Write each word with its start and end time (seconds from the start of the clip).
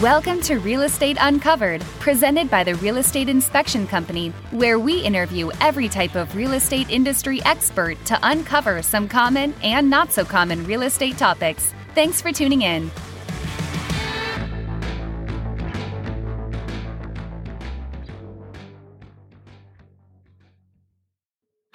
Welcome 0.00 0.40
to 0.42 0.56
Real 0.60 0.80
Estate 0.80 1.18
Uncovered, 1.20 1.82
presented 1.98 2.48
by 2.48 2.64
the 2.64 2.74
Real 2.76 2.96
Estate 2.96 3.28
Inspection 3.28 3.86
Company, 3.86 4.30
where 4.50 4.78
we 4.78 4.98
interview 4.98 5.50
every 5.60 5.90
type 5.90 6.14
of 6.14 6.34
real 6.34 6.54
estate 6.54 6.88
industry 6.88 7.42
expert 7.44 8.02
to 8.06 8.18
uncover 8.22 8.80
some 8.80 9.06
common 9.06 9.52
and 9.62 9.90
not 9.90 10.10
so 10.10 10.24
common 10.24 10.64
real 10.64 10.80
estate 10.80 11.18
topics. 11.18 11.74
Thanks 11.94 12.22
for 12.22 12.32
tuning 12.32 12.62
in. 12.62 12.90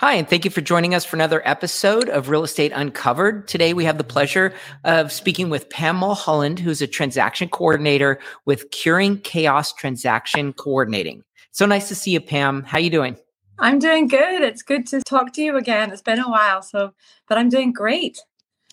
Hi, 0.05 0.13
and 0.13 0.29
thank 0.29 0.45
you 0.45 0.51
for 0.51 0.61
joining 0.61 0.93
us 0.93 1.03
for 1.03 1.15
another 1.15 1.41
episode 1.45 2.09
of 2.09 2.29
Real 2.29 2.43
Estate 2.43 2.71
Uncovered. 2.75 3.47
Today, 3.47 3.73
we 3.73 3.85
have 3.85 3.97
the 3.97 4.03
pleasure 4.03 4.53
of 4.83 5.11
speaking 5.11 5.49
with 5.49 5.67
Pam 5.71 5.95
Mulholland, 5.95 6.59
who's 6.59 6.79
a 6.79 6.85
transaction 6.85 7.49
coordinator 7.49 8.19
with 8.45 8.69
Curing 8.69 9.17
Chaos 9.21 9.73
Transaction 9.73 10.53
Coordinating. 10.53 11.23
So 11.49 11.65
nice 11.65 11.87
to 11.87 11.95
see 11.95 12.11
you, 12.11 12.21
Pam. 12.21 12.61
How 12.61 12.77
are 12.77 12.81
you 12.81 12.91
doing? 12.91 13.17
I'm 13.57 13.79
doing 13.79 14.07
good. 14.07 14.43
It's 14.43 14.61
good 14.61 14.85
to 14.89 15.01
talk 15.01 15.33
to 15.33 15.41
you 15.41 15.57
again. 15.57 15.91
It's 15.91 16.03
been 16.03 16.19
a 16.19 16.29
while, 16.29 16.61
so 16.61 16.93
but 17.27 17.39
I'm 17.39 17.49
doing 17.49 17.73
great. 17.73 18.19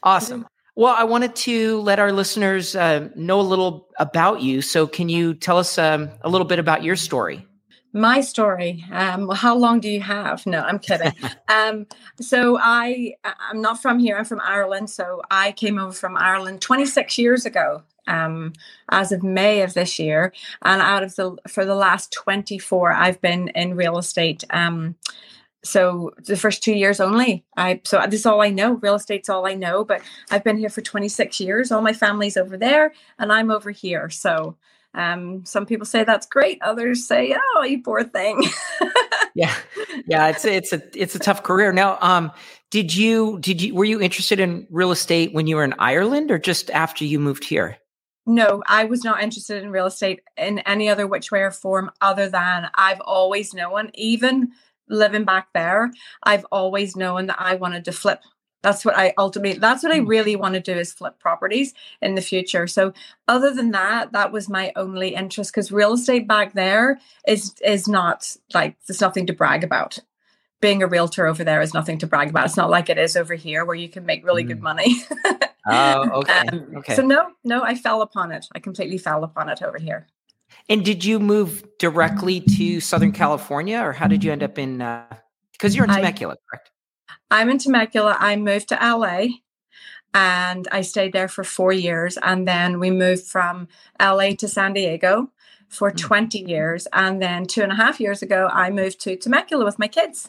Awesome. 0.02 0.46
Well, 0.76 0.95
I 0.95 1.04
wanted 1.04 1.34
to 1.37 1.80
let 1.80 1.98
our 1.98 2.12
listeners 2.12 2.76
uh, 2.76 3.09
know 3.16 3.40
a 3.40 3.48
little 3.48 3.88
about 3.98 4.42
you. 4.42 4.60
So, 4.60 4.87
can 4.87 5.09
you 5.09 5.32
tell 5.32 5.56
us 5.56 5.78
um, 5.78 6.10
a 6.20 6.28
little 6.28 6.46
bit 6.46 6.59
about 6.59 6.82
your 6.82 6.96
story? 6.96 7.46
My 7.92 8.20
story 8.20 8.84
um 8.92 9.28
how 9.30 9.56
long 9.56 9.80
do 9.80 9.88
you 9.88 10.01
have? 10.01 10.46
No 10.46 10.60
i'm 10.60 10.78
kidding. 10.78 11.12
Um 11.48 11.87
so 12.20 12.59
i 12.60 13.15
i'm 13.24 13.60
not 13.60 13.82
from 13.82 13.98
here 13.98 14.16
i'm 14.16 14.24
from 14.24 14.41
ireland. 14.42 14.91
So 14.91 15.23
i 15.30 15.52
came 15.52 15.78
over 15.78 15.93
from 15.93 16.16
ireland 16.16 16.60
26 16.63 17.18
years 17.18 17.46
ago 17.46 17.82
um 18.07 18.52
as 18.90 19.13
of 19.13 19.23
may 19.23 19.63
of 19.63 19.74
this 19.74 19.98
year. 19.98 20.32
And 20.63 20.80
out 20.82 21.02
of 21.02 21.16
the 21.16 21.37
for 21.48 21.65
the 21.65 21.74
last 21.74 22.13
24 22.13 22.93
i've 22.93 23.20
been 23.20 23.48
in 23.48 23.76
real 23.76 23.98
estate 23.98 24.45
um 24.51 24.96
so 25.65 26.13
the 26.26 26.37
first 26.37 26.63
two 26.63 26.73
years 26.74 27.01
only. 27.01 27.45
I 27.57 27.80
so 27.85 28.01
this 28.09 28.20
is 28.20 28.26
all 28.26 28.43
i 28.43 28.51
know. 28.51 28.74
Real 28.74 28.96
estate's 28.96 29.29
all 29.29 29.46
i 29.46 29.54
know 29.54 29.85
but 29.85 30.02
i've 30.30 30.45
been 30.45 30.59
here 30.59 30.70
for 30.70 30.80
26 30.80 31.40
years. 31.40 31.70
All 31.73 31.82
my 31.82 31.93
family's 31.93 32.37
over 32.38 32.57
there 32.57 32.93
and 33.18 33.32
i'm 33.32 33.51
over 33.51 33.70
here. 33.70 34.10
So 34.10 34.57
um, 34.95 35.45
some 35.45 35.66
people 35.66 35.87
say 35.87 36.04
that's 36.04 36.26
great. 36.26 36.60
Others 36.62 37.07
say, 37.07 37.37
"Oh, 37.57 37.62
you 37.62 37.82
poor 37.82 38.04
thing." 38.04 38.43
yeah, 39.35 39.54
yeah, 40.07 40.29
it's 40.29 40.45
it's 40.45 40.73
a 40.73 40.82
it's 40.95 41.15
a 41.15 41.18
tough 41.18 41.43
career. 41.43 41.73
Now, 41.73 41.98
um, 42.01 42.30
did 42.71 42.95
you 42.95 43.38
did 43.40 43.63
you 43.63 43.74
were 43.74 43.85
you 43.85 44.01
interested 44.01 44.40
in 44.40 44.66
real 44.70 44.90
estate 44.90 45.32
when 45.32 45.46
you 45.46 45.57
were 45.57 45.65
in 45.65 45.74
Ireland, 45.79 46.30
or 46.30 46.38
just 46.38 46.70
after 46.70 47.04
you 47.04 47.18
moved 47.18 47.45
here? 47.45 47.79
No, 48.24 48.63
I 48.66 48.85
was 48.85 49.02
not 49.02 49.23
interested 49.23 49.63
in 49.63 49.70
real 49.70 49.87
estate 49.87 50.20
in 50.37 50.60
any 50.60 50.88
other 50.88 51.07
which 51.07 51.32
way 51.32 51.40
or 51.40 51.51
form 51.51 51.90
other 52.01 52.29
than 52.29 52.68
I've 52.74 53.01
always 53.01 53.52
known, 53.52 53.90
even 53.95 54.52
living 54.88 55.24
back 55.24 55.48
there, 55.54 55.90
I've 56.23 56.46
always 56.52 56.95
known 56.95 57.26
that 57.26 57.40
I 57.40 57.57
wanted 57.57 57.85
to 57.87 57.93
flip 57.93 58.20
that's 58.63 58.85
what 58.85 58.96
i 58.96 59.13
ultimately 59.18 59.59
that's 59.59 59.82
what 59.82 59.93
i 59.93 59.99
hmm. 59.99 60.07
really 60.07 60.37
want 60.37 60.55
to 60.55 60.60
do 60.60 60.73
is 60.73 60.93
flip 60.93 61.18
properties 61.18 61.74
in 62.01 62.15
the 62.15 62.23
future. 62.23 62.66
So 62.66 62.93
other 63.29 63.52
than 63.52 63.71
that 63.73 64.12
that 64.12 64.32
was 64.32 64.49
my 64.49 64.72
only 64.77 65.15
interest 65.15 65.53
because 65.53 65.72
real 65.72 65.94
estate 65.94 66.27
back 66.27 66.53
there 66.54 66.99
is 67.27 67.54
is 67.65 67.88
not 67.88 68.37
like 68.54 68.77
there's 68.87 69.00
nothing 69.00 69.27
to 69.27 69.32
brag 69.32 69.65
about. 69.65 69.99
Being 70.60 70.82
a 70.82 70.87
realtor 70.87 71.27
over 71.27 71.43
there 71.43 71.60
is 71.60 71.75
nothing 71.75 71.99
to 71.99 72.06
brag 72.06 72.31
about. 72.31 72.47
It's 72.47 72.56
not 72.56 72.71
like 72.71 72.88
it 72.88 72.99
is 72.99 73.16
over 73.16 73.34
here 73.34 73.65
where 73.65 73.75
you 73.75 73.88
can 73.88 74.06
make 74.06 74.25
really 74.25 74.44
mm. 74.44 74.49
good 74.49 74.62
money. 74.62 74.97
Oh 75.65 76.10
okay 76.22 76.49
um, 76.49 76.72
okay. 76.78 76.97
so 76.97 77.03
no 77.03 77.31
no 77.44 77.62
i 77.62 77.76
fell 77.76 78.03
upon 78.03 78.32
it. 78.32 78.47
I 78.53 78.59
completely 78.59 78.99
fell 78.99 79.22
upon 79.22 79.49
it 79.49 79.62
over 79.62 79.78
here. 79.78 80.09
And 80.69 80.84
did 80.84 81.04
you 81.04 81.20
move 81.20 81.62
directly 81.78 82.41
to 82.41 82.81
southern 82.81 83.12
california 83.12 83.78
or 83.78 83.92
how 83.92 84.09
did 84.09 84.25
you 84.25 84.32
end 84.32 84.42
up 84.42 84.59
in 84.59 84.78
because 85.53 85.72
uh, 85.72 85.76
you're 85.76 85.84
in 85.84 85.92
temecula 85.92 86.34
I, 86.34 86.36
correct 86.50 86.72
I'm 87.32 87.48
in 87.48 87.56
Temecula. 87.56 88.16
I 88.20 88.37
moved 88.37 88.69
to 88.69 88.75
LA 88.75 89.38
and 90.12 90.69
I 90.70 90.82
stayed 90.82 91.15
there 91.15 91.28
for 91.28 91.43
four 91.43 91.72
years. 91.72 92.19
And 92.22 92.47
then 92.47 92.78
we 92.78 92.91
moved 92.91 93.26
from 93.26 93.69
LA 93.98 94.32
to 94.38 94.47
San 94.47 94.75
Diego 94.75 95.31
for 95.69 95.91
mm. 95.91 95.97
20 95.97 96.41
years. 96.41 96.87
And 96.92 97.22
then 97.22 97.47
two 97.47 97.62
and 97.62 97.72
a 97.72 97.76
half 97.76 98.00
years 98.00 98.21
ago, 98.21 98.50
I 98.53 98.69
moved 98.69 99.00
to 99.00 99.16
Temecula 99.16 99.65
with 99.65 99.78
my 99.78 99.88
kids. 99.88 100.28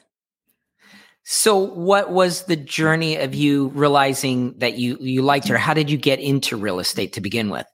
So, 1.25 1.57
what 1.57 2.11
was 2.11 2.43
the 2.43 2.57
journey 2.57 3.17
of 3.17 3.33
you 3.33 3.69
realizing 3.69 4.57
that 4.59 4.77
you 4.77 4.97
you 4.99 5.21
liked 5.21 5.47
her? 5.47 5.57
How 5.57 5.73
did 5.73 5.89
you 5.89 5.97
get 5.97 6.19
into 6.19 6.57
real 6.57 6.79
estate 6.79 7.13
to 7.13 7.21
begin 7.21 7.49
with? 7.49 7.65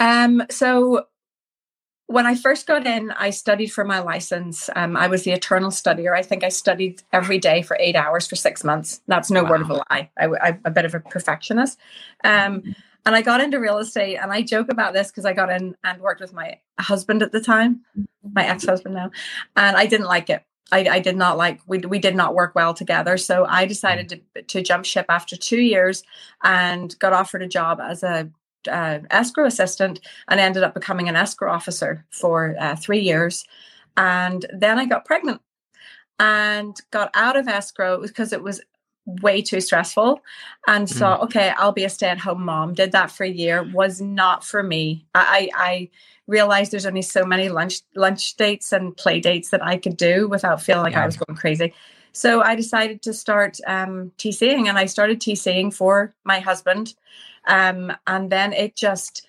Um, 0.00 0.42
so 0.50 1.06
when 2.10 2.26
I 2.26 2.34
first 2.34 2.66
got 2.66 2.88
in, 2.88 3.12
I 3.12 3.30
studied 3.30 3.68
for 3.68 3.84
my 3.84 4.00
license. 4.00 4.68
Um, 4.74 4.96
I 4.96 5.06
was 5.06 5.22
the 5.22 5.30
eternal 5.30 5.70
studier. 5.70 6.12
I 6.12 6.22
think 6.22 6.42
I 6.42 6.48
studied 6.48 7.02
every 7.12 7.38
day 7.38 7.62
for 7.62 7.76
eight 7.78 7.94
hours 7.94 8.26
for 8.26 8.34
six 8.34 8.64
months. 8.64 9.00
That's 9.06 9.30
no 9.30 9.44
wow. 9.44 9.50
word 9.50 9.60
of 9.60 9.70
a 9.70 9.74
lie. 9.74 10.10
I, 10.18 10.48
am 10.48 10.60
a 10.64 10.72
bit 10.72 10.84
of 10.84 10.94
a 10.96 10.98
perfectionist. 10.98 11.78
Um, 12.24 12.62
mm-hmm. 12.62 12.70
and 13.06 13.14
I 13.14 13.22
got 13.22 13.40
into 13.40 13.60
real 13.60 13.78
estate, 13.78 14.16
and 14.16 14.32
I 14.32 14.42
joke 14.42 14.72
about 14.72 14.92
this 14.92 15.12
because 15.12 15.24
I 15.24 15.34
got 15.34 15.52
in 15.52 15.76
and 15.84 16.00
worked 16.02 16.20
with 16.20 16.32
my 16.32 16.58
husband 16.80 17.22
at 17.22 17.30
the 17.30 17.40
time, 17.40 17.82
my 18.32 18.44
ex 18.44 18.66
husband 18.66 18.96
now, 18.96 19.12
and 19.54 19.76
I 19.76 19.86
didn't 19.86 20.08
like 20.08 20.30
it. 20.30 20.42
I, 20.72 20.88
I, 20.88 20.98
did 21.00 21.16
not 21.16 21.36
like 21.36 21.60
we 21.66 21.78
we 21.78 22.00
did 22.00 22.16
not 22.16 22.34
work 22.34 22.56
well 22.56 22.74
together. 22.74 23.18
So 23.18 23.44
I 23.44 23.66
decided 23.66 24.08
to 24.08 24.42
to 24.42 24.62
jump 24.62 24.84
ship 24.84 25.06
after 25.08 25.36
two 25.36 25.60
years 25.60 26.02
and 26.42 26.96
got 26.98 27.12
offered 27.12 27.42
a 27.42 27.48
job 27.48 27.80
as 27.80 28.02
a 28.02 28.30
uh, 28.68 29.00
escrow 29.10 29.46
assistant 29.46 30.00
and 30.28 30.40
ended 30.40 30.62
up 30.62 30.74
becoming 30.74 31.08
an 31.08 31.16
escrow 31.16 31.52
officer 31.52 32.04
for 32.10 32.56
uh, 32.58 32.76
three 32.76 33.00
years. 33.00 33.44
And 33.96 34.46
then 34.52 34.78
I 34.78 34.86
got 34.86 35.04
pregnant 35.04 35.40
and 36.18 36.76
got 36.90 37.10
out 37.14 37.36
of 37.36 37.48
escrow 37.48 38.00
because 38.00 38.32
it 38.32 38.42
was 38.42 38.60
way 39.06 39.42
too 39.42 39.60
stressful 39.60 40.20
and 40.66 40.86
mm. 40.86 40.98
thought, 40.98 41.22
okay, 41.22 41.52
I'll 41.56 41.72
be 41.72 41.84
a 41.84 41.88
stay 41.88 42.08
at 42.08 42.18
home 42.18 42.44
mom. 42.44 42.74
Did 42.74 42.92
that 42.92 43.10
for 43.10 43.24
a 43.24 43.30
year, 43.30 43.62
was 43.62 44.00
not 44.00 44.44
for 44.44 44.62
me. 44.62 45.06
I, 45.14 45.48
I 45.54 45.88
realized 46.26 46.72
there's 46.72 46.86
only 46.86 47.02
so 47.02 47.24
many 47.24 47.48
lunch 47.48 47.80
lunch 47.96 48.36
dates 48.36 48.72
and 48.72 48.96
play 48.96 49.20
dates 49.20 49.50
that 49.50 49.64
I 49.64 49.76
could 49.78 49.96
do 49.96 50.28
without 50.28 50.62
feeling 50.62 50.84
like 50.84 50.92
yeah. 50.92 51.02
I 51.02 51.06
was 51.06 51.16
going 51.16 51.36
crazy. 51.36 51.74
So 52.12 52.42
I 52.42 52.54
decided 52.54 53.02
to 53.02 53.12
start 53.12 53.58
um, 53.66 54.12
TCing 54.18 54.68
and 54.68 54.78
I 54.78 54.86
started 54.86 55.20
TCing 55.20 55.72
for 55.72 56.12
my 56.24 56.40
husband 56.40 56.94
um, 57.46 57.92
and 58.06 58.30
then 58.30 58.52
it 58.52 58.76
just, 58.76 59.26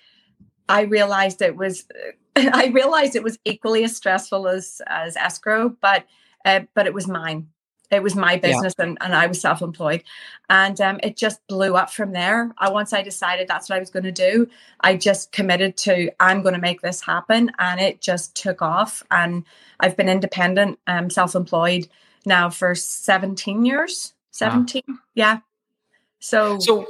I 0.70 0.82
realized 0.82 1.42
it 1.42 1.56
was, 1.56 1.86
I 2.36 2.68
realized 2.68 3.16
it 3.16 3.24
was 3.24 3.38
equally 3.46 3.84
as 3.84 3.96
stressful 3.96 4.48
as 4.48 4.82
as 4.88 5.18
escrow, 5.18 5.70
but 5.82 6.06
uh, 6.46 6.62
but 6.74 6.88
it 6.88 6.94
was 6.94 7.08
mine. 7.08 7.48
It 7.92 8.02
was 8.02 8.16
my 8.16 8.38
business, 8.38 8.74
yeah. 8.80 8.86
and, 8.86 8.98
and 9.02 9.14
I 9.14 9.28
was 9.28 9.42
self 9.42 9.62
employed, 9.62 10.04
and 10.50 10.80
um, 10.80 11.00
it 11.04 11.18
just 11.18 11.46
blew 11.48 11.76
up 11.76 11.92
from 11.92 12.14
there. 12.14 12.54
I 12.58 12.70
once 12.70 12.94
I 12.94 13.02
decided 13.02 13.48
that's 13.48 13.70
what 13.70 13.76
I 13.76 13.80
was 13.80 13.90
going 13.90 14.04
to 14.04 14.14
do, 14.14 14.48
I 14.80 14.96
just 14.96 15.34
committed 15.34 15.76
to 15.78 16.10
I'm 16.20 16.42
going 16.42 16.56
to 16.56 16.62
make 16.62 16.82
this 16.82 17.02
happen, 17.02 17.52
and 17.60 17.82
it 17.82 18.00
just 18.00 18.34
took 18.34 18.62
off. 18.62 19.04
And 19.12 19.44
I've 19.82 19.98
been 19.98 20.08
independent, 20.08 20.80
um, 20.88 21.10
self 21.10 21.36
employed 21.36 21.90
now 22.26 22.50
for 22.50 22.76
17 22.76 23.66
years. 23.66 24.14
17, 24.32 24.84
wow. 24.88 24.96
yeah. 25.14 25.40
So 26.22 26.60
so 26.60 26.88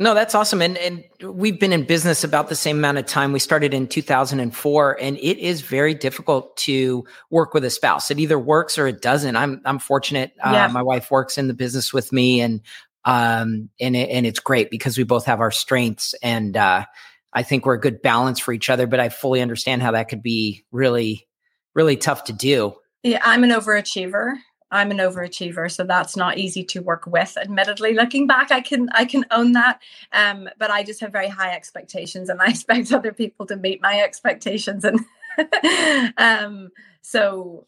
no, 0.00 0.14
that's 0.14 0.34
awesome. 0.34 0.62
And 0.62 0.78
and 0.78 1.04
we've 1.22 1.58
been 1.58 1.72
in 1.72 1.84
business 1.84 2.22
about 2.22 2.48
the 2.48 2.54
same 2.54 2.78
amount 2.78 2.98
of 2.98 3.06
time. 3.06 3.32
We 3.32 3.40
started 3.40 3.74
in 3.74 3.88
2004 3.88 4.98
and 5.00 5.16
it 5.16 5.38
is 5.38 5.60
very 5.60 5.92
difficult 5.92 6.56
to 6.58 7.04
work 7.30 7.52
with 7.52 7.64
a 7.64 7.70
spouse. 7.70 8.10
It 8.10 8.20
either 8.20 8.38
works 8.38 8.78
or 8.78 8.86
it 8.86 9.02
doesn't. 9.02 9.34
I'm 9.34 9.60
I'm 9.64 9.80
fortunate. 9.80 10.32
Uh, 10.44 10.52
yeah. 10.52 10.66
Uh, 10.66 10.68
my 10.68 10.82
wife 10.82 11.10
works 11.10 11.36
in 11.36 11.48
the 11.48 11.54
business 11.54 11.92
with 11.92 12.12
me 12.12 12.40
and 12.40 12.60
um 13.04 13.70
and 13.80 13.96
it, 13.96 14.08
and 14.10 14.24
it's 14.24 14.40
great 14.40 14.70
because 14.70 14.96
we 14.96 15.04
both 15.04 15.24
have 15.24 15.40
our 15.40 15.50
strengths 15.50 16.14
and 16.22 16.56
uh 16.56 16.84
I 17.32 17.42
think 17.42 17.66
we're 17.66 17.74
a 17.74 17.80
good 17.80 18.00
balance 18.00 18.38
for 18.40 18.52
each 18.52 18.70
other, 18.70 18.86
but 18.86 19.00
I 19.00 19.10
fully 19.10 19.42
understand 19.42 19.82
how 19.82 19.92
that 19.92 20.08
could 20.08 20.22
be 20.22 20.64
really 20.70 21.26
really 21.74 21.96
tough 21.96 22.24
to 22.24 22.32
do. 22.32 22.74
Yeah, 23.02 23.20
I'm 23.24 23.42
an 23.42 23.50
overachiever 23.50 24.34
I'm 24.70 24.90
an 24.90 24.98
overachiever, 24.98 25.70
so 25.70 25.84
that's 25.84 26.16
not 26.16 26.38
easy 26.38 26.62
to 26.64 26.80
work 26.80 27.06
with. 27.06 27.36
Admittedly, 27.40 27.94
looking 27.94 28.26
back, 28.26 28.50
I 28.50 28.60
can 28.60 28.88
I 28.92 29.04
can 29.04 29.24
own 29.30 29.52
that. 29.52 29.80
Um, 30.12 30.48
but 30.58 30.70
I 30.70 30.82
just 30.82 31.00
have 31.00 31.12
very 31.12 31.28
high 31.28 31.54
expectations, 31.54 32.28
and 32.28 32.40
I 32.40 32.46
expect 32.48 32.92
other 32.92 33.12
people 33.12 33.46
to 33.46 33.56
meet 33.56 33.80
my 33.80 34.00
expectations. 34.00 34.84
And 34.84 35.00
um, 36.18 36.70
so, 37.02 37.66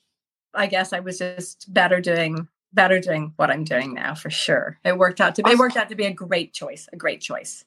I 0.55 0.67
guess 0.67 0.93
I 0.93 1.01
was 1.01 1.19
just 1.19 1.73
better 1.73 2.01
doing 2.01 2.49
better 2.73 3.01
doing 3.01 3.33
what 3.37 3.51
I'm 3.51 3.65
doing 3.65 3.95
now 3.95 4.15
for 4.15 4.31
sure. 4.31 4.79
It 4.85 4.97
worked 4.97 5.21
out 5.21 5.35
to 5.37 5.43
be, 5.43 5.51
it 5.51 5.59
worked 5.59 5.77
out 5.77 5.89
to 5.89 5.97
be 5.97 6.05
a 6.05 6.13
great 6.13 6.53
choice, 6.53 6.89
a 6.93 6.97
great 6.97 7.21
choice. 7.21 7.65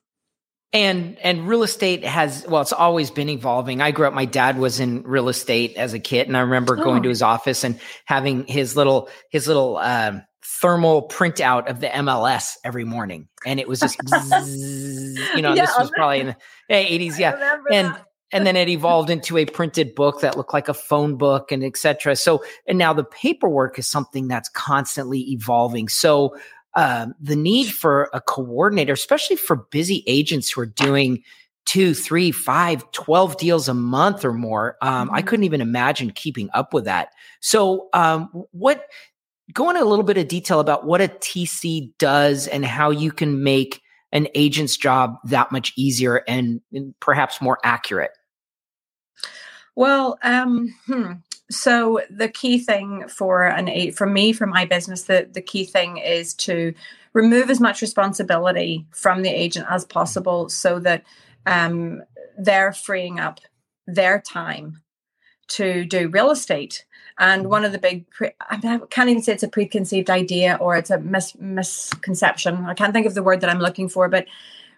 And 0.74 1.18
and 1.20 1.48
real 1.48 1.64
estate 1.64 2.04
has 2.04 2.46
well 2.50 2.62
it's 2.62 2.74
always 2.74 3.12
been 3.12 3.30
evolving. 3.30 3.80
I 3.81 3.92
grew 3.92 4.08
up 4.08 4.14
my 4.14 4.25
dad 4.25 4.58
was 4.58 4.80
in 4.80 5.04
real 5.04 5.30
estate 5.30 5.78
as 5.78 5.94
a 5.94 6.00
kid 6.00 6.28
and 6.28 6.36
i 6.36 6.42
remember 6.42 6.78
oh. 6.80 6.84
going 6.84 7.04
to 7.04 7.10
his 7.10 7.22
office 7.22 7.64
and 7.64 7.80
having 8.06 8.46
his 8.48 8.75
little 8.75 9.10
his 9.30 9.48
little 9.48 9.78
um, 9.78 10.24
thermal 10.44 11.08
printout 11.08 11.70
of 11.70 11.80
the 11.80 11.88
mls 11.88 12.56
every 12.64 12.86
morning. 12.86 13.28
And 13.46 13.60
it 13.60 13.68
was 13.68 13.80
just 13.80 13.98
you 15.36 15.42
know 15.42 15.54
yeah, 15.54 15.66
this 15.66 15.75
was 15.78 15.92
probably 15.96 16.22
in 16.22 16.28
the 16.28 16.36
80s 16.70 17.20
yeah. 17.20 17.60
And 17.72 17.90
that. 17.90 18.06
and 18.31 18.48
then 18.48 18.56
it 18.56 18.68
evolved 18.68 19.12
into 19.12 19.38
a 19.38 19.46
printed 19.46 19.94
book 19.94 20.22
that 20.22 20.36
looked 20.36 20.54
like 20.54 20.68
a 20.70 20.74
phone 20.74 21.18
book 21.18 21.52
and 21.52 21.64
etc 21.64 22.16
so 22.16 22.44
and 22.66 22.80
now 22.80 22.94
the 22.94 23.04
paperwork 23.04 23.78
is 23.78 23.86
something 23.86 24.28
that's 24.28 24.50
constantly 24.50 25.20
evolving. 25.31 25.88
So 25.88 26.36
um, 26.75 27.14
the 27.20 27.36
need 27.36 27.68
for 27.72 28.10
a 28.14 28.22
coordinator, 28.22 28.94
especially 28.94 29.36
for 29.36 29.56
busy 29.56 30.04
agents 30.08 30.52
who 30.52 30.62
are 30.62 30.66
doing 30.66 31.24
two, 31.66 31.94
three, 31.94 32.31
five, 32.31 32.90
12 32.92 33.38
deals 33.38 33.70
a 33.70 33.74
month 33.74 34.25
or 34.25 34.34
more. 34.34 34.78
Um, 34.81 35.10
I 35.12 35.20
mm-hmm. 35.20 35.28
couldn't 35.28 35.44
even 35.46 35.62
imagine 35.62 36.12
keeping 36.12 36.50
up 36.54 36.74
with 36.74 36.86
that. 36.86 37.10
So, 37.40 37.90
um, 37.94 38.30
what, 38.52 38.86
go 39.54 39.70
into 39.70 39.84
a 39.84 39.86
little 39.86 40.04
bit 40.04 40.18
of 40.18 40.28
detail 40.28 40.60
about 40.60 40.86
what 40.86 41.02
a 41.02 41.08
TC 41.08 41.92
does 42.00 42.48
and 42.48 42.66
how 42.66 42.90
you 42.90 43.12
can 43.12 43.44
make 43.44 43.81
an 44.12 44.28
agent's 44.36 44.78
job 44.78 45.18
that 45.25 45.52
much 45.52 45.74
easier 45.75 46.24
and, 46.28 46.62
and 46.72 46.94
perhaps 47.00 47.42
more 47.42 47.60
accurate. 47.64 48.12
Well, 49.75 50.18
um, 50.22 50.74
hmm 50.86 51.14
so 51.51 52.01
the 52.10 52.30
key 52.30 52.57
thing 52.57 53.07
for 53.07 53.44
an 53.44 53.68
eight 53.68 53.95
for 53.95 54.07
me 54.07 54.34
for 54.34 54.48
my 54.48 54.66
business 54.66 55.04
the, 55.04 55.28
the 55.31 55.42
key 55.42 55.66
thing 55.66 55.98
is 55.98 56.34
to 56.34 56.74
remove 57.13 57.50
as 57.50 57.60
much 57.60 57.81
responsibility 57.81 58.86
from 58.92 59.22
the 59.22 59.30
agent 59.30 59.66
as 59.69 59.86
possible 59.86 60.50
so 60.50 60.80
that 60.80 61.04
um, 61.45 62.01
they're 62.38 62.74
freeing 62.74 63.19
up 63.19 63.40
their 63.86 64.19
time 64.19 64.81
to 65.50 65.86
do 65.86 66.07
real 66.07 66.31
estate. 66.31 66.86
And 67.19 67.48
one 67.48 67.63
of 67.63 67.72
the 67.72 67.78
big 67.78 68.10
pre- 68.10 68.31
I, 68.50 68.57
mean, 68.57 68.81
I 68.81 68.86
can't 68.89 69.10
even 69.10 69.22
say 69.22 69.34
it's 69.34 69.44
a 69.44 69.48
preconceived 69.48 70.10
idea 70.10 70.57
or 70.60 70.75
it's 70.75 70.89
a 70.89 71.00
mis- 71.00 71.38
misconception. 71.38 72.66
I 72.66 72.74
can't 72.74 72.94
think 72.94 73.06
of 73.06 73.13
the 73.13 73.24
word 73.24 73.42
that 73.42 73.50
i'm 73.50 73.60
looking 73.60 73.88
for 73.88 74.10
but 74.10 74.25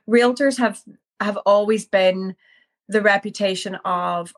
realtors 0.10 0.58
have 0.58 0.82
have 1.22 1.38
always 1.46 1.86
been 1.86 2.36
the 2.90 3.02
reputation 3.02 3.76
of 3.86 4.34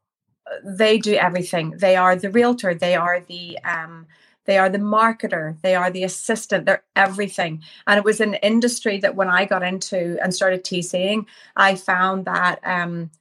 they 0.63 0.97
do 0.97 1.13
everything. 1.13 1.71
They 1.77 1.95
are 1.95 2.15
the 2.15 2.31
realtor. 2.31 2.73
They 2.73 2.95
are 2.95 3.19
the 3.19 3.59
um, 3.63 4.07
they 4.45 4.57
are 4.57 4.69
the 4.69 4.79
marketer. 4.79 5.61
They 5.61 5.75
are 5.75 5.91
the 5.91 6.05
assistant. 6.05 6.65
They're 6.65 6.83
everything. 6.95 7.61
And 7.85 7.97
it 7.97 8.05
was 8.05 8.21
an 8.21 8.35
industry 8.35 8.97
that 8.99 9.15
when 9.15 9.27
I 9.27 9.45
got 9.45 9.61
into 9.61 10.17
and 10.23 10.33
started 10.33 10.63
TCing, 10.63 11.25
I 11.55 11.75
found 11.75 12.25
that 12.25 12.59
um, 12.63 13.11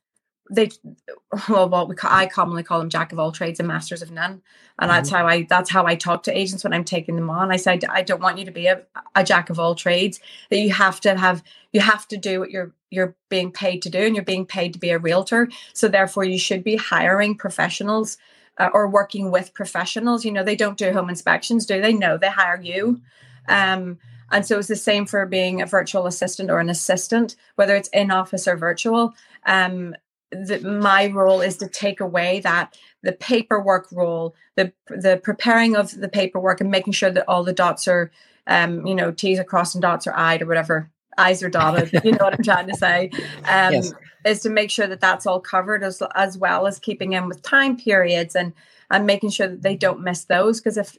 they 0.50 0.70
well 1.48 1.68
what 1.68 1.88
we 1.88 1.94
call, 1.94 2.10
I 2.12 2.26
commonly 2.26 2.62
call 2.62 2.78
them 2.78 2.90
jack 2.90 3.12
of 3.12 3.18
all 3.18 3.32
trades 3.32 3.58
and 3.58 3.68
masters 3.68 4.02
of 4.02 4.10
none. 4.10 4.42
And 4.78 4.90
that's 4.90 5.10
mm-hmm. 5.10 5.18
how 5.18 5.26
I 5.26 5.42
that's 5.48 5.70
how 5.70 5.86
I 5.86 5.94
talk 5.94 6.22
to 6.24 6.36
agents 6.36 6.64
when 6.64 6.72
I'm 6.72 6.84
taking 6.84 7.16
them 7.16 7.30
on. 7.30 7.50
I 7.50 7.56
said 7.56 7.84
I 7.84 8.02
don't 8.02 8.20
want 8.20 8.38
you 8.38 8.44
to 8.44 8.50
be 8.50 8.66
a, 8.66 8.82
a 9.14 9.24
jack 9.24 9.50
of 9.50 9.58
all 9.58 9.74
trades 9.74 10.20
that 10.50 10.58
you 10.58 10.70
have 10.72 11.00
to 11.00 11.16
have 11.16 11.42
you 11.72 11.80
have 11.80 12.06
to 12.08 12.16
do 12.16 12.40
what 12.40 12.50
you're 12.50 12.72
you're 12.90 13.16
being 13.28 13.50
paid 13.50 13.82
to 13.82 13.90
do 13.90 13.98
and 13.98 14.14
you're 14.14 14.24
being 14.24 14.46
paid 14.46 14.72
to 14.74 14.78
be 14.78 14.90
a 14.90 14.98
realtor. 14.98 15.48
So 15.72 15.88
therefore 15.88 16.24
you 16.24 16.38
should 16.38 16.62
be 16.62 16.76
hiring 16.76 17.36
professionals 17.36 18.16
uh, 18.58 18.68
or 18.72 18.88
working 18.88 19.30
with 19.30 19.54
professionals. 19.54 20.24
You 20.24 20.32
know 20.32 20.44
they 20.44 20.56
don't 20.56 20.78
do 20.78 20.92
home 20.92 21.08
inspections 21.08 21.66
do 21.66 21.80
they? 21.80 21.92
No 21.92 22.18
they 22.18 22.30
hire 22.30 22.60
you. 22.60 23.00
Um 23.48 23.98
and 24.30 24.44
so 24.44 24.58
it's 24.58 24.68
the 24.68 24.76
same 24.76 25.06
for 25.06 25.24
being 25.26 25.62
a 25.62 25.66
virtual 25.66 26.06
assistant 26.06 26.50
or 26.50 26.58
an 26.58 26.68
assistant, 26.68 27.36
whether 27.54 27.76
it's 27.76 27.88
in 27.90 28.10
office 28.10 28.48
or 28.48 28.56
virtual. 28.56 29.14
Um, 29.44 29.94
the, 30.30 30.60
my 30.60 31.06
role 31.06 31.40
is 31.40 31.56
to 31.58 31.68
take 31.68 32.00
away 32.00 32.40
that 32.40 32.76
the 33.02 33.12
paperwork 33.12 33.90
role, 33.92 34.34
the 34.56 34.72
the 34.88 35.20
preparing 35.22 35.76
of 35.76 35.92
the 35.92 36.08
paperwork 36.08 36.60
and 36.60 36.70
making 36.70 36.92
sure 36.92 37.10
that 37.10 37.24
all 37.28 37.44
the 37.44 37.52
dots 37.52 37.86
are, 37.86 38.10
um, 38.46 38.86
you 38.86 38.94
know, 38.94 39.10
T's 39.12 39.38
are 39.38 39.44
crossed 39.44 39.74
and 39.74 39.82
dots 39.82 40.06
are 40.06 40.16
I'd 40.16 40.42
or 40.42 40.46
whatever, 40.46 40.90
I's 41.16 41.42
are 41.42 41.48
dotted. 41.48 41.92
you 42.04 42.12
know 42.12 42.24
what 42.24 42.34
I'm 42.34 42.42
trying 42.42 42.68
to 42.68 42.76
say? 42.76 43.10
Um, 43.44 43.74
yes. 43.74 43.92
Is 44.24 44.40
to 44.40 44.50
make 44.50 44.70
sure 44.70 44.88
that 44.88 45.00
that's 45.00 45.26
all 45.26 45.40
covered 45.40 45.84
as 45.84 46.02
as 46.16 46.36
well 46.36 46.66
as 46.66 46.80
keeping 46.80 47.12
in 47.12 47.28
with 47.28 47.42
time 47.42 47.76
periods 47.76 48.34
and 48.34 48.52
and 48.90 49.06
making 49.06 49.30
sure 49.30 49.48
that 49.48 49.62
they 49.62 49.76
don't 49.76 50.00
miss 50.00 50.24
those 50.24 50.60
because 50.60 50.76
if 50.76 50.96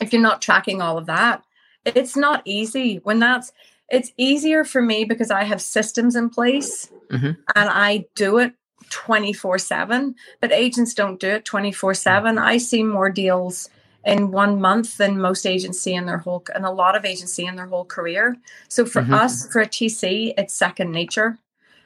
if 0.00 0.12
you're 0.12 0.22
not 0.22 0.40
tracking 0.40 0.80
all 0.80 0.96
of 0.96 1.06
that, 1.06 1.44
it's 1.84 2.16
not 2.16 2.42
easy 2.44 2.96
when 3.02 3.18
that's 3.18 3.52
it's 3.92 4.10
easier 4.16 4.64
for 4.64 4.82
me 4.82 5.04
because 5.04 5.30
I 5.30 5.44
have 5.44 5.60
systems 5.60 6.16
in 6.16 6.30
place 6.30 6.90
mm-hmm. 7.10 7.32
and 7.54 7.70
I 7.70 8.06
do 8.16 8.38
it 8.38 8.54
24 8.90 9.58
7, 9.58 10.14
but 10.40 10.50
agents 10.50 10.94
don't 10.94 11.20
do 11.20 11.28
it 11.28 11.44
24 11.44 11.94
7. 11.94 12.38
I 12.38 12.56
see 12.56 12.82
more 12.82 13.10
deals 13.10 13.68
in 14.04 14.32
one 14.32 14.60
month 14.60 14.96
than 14.96 15.20
most 15.20 15.46
agency 15.46 15.94
in 15.94 16.06
their 16.06 16.18
whole 16.18 16.42
and 16.54 16.64
a 16.64 16.70
lot 16.70 16.96
of 16.96 17.04
agency 17.04 17.44
in 17.44 17.54
their 17.54 17.66
whole 17.66 17.84
career. 17.84 18.36
So 18.68 18.84
for 18.86 19.02
mm-hmm. 19.02 19.14
us, 19.14 19.46
for 19.52 19.60
a 19.60 19.68
TC, 19.68 20.34
it's 20.36 20.54
second 20.54 20.90
nature. 20.90 21.38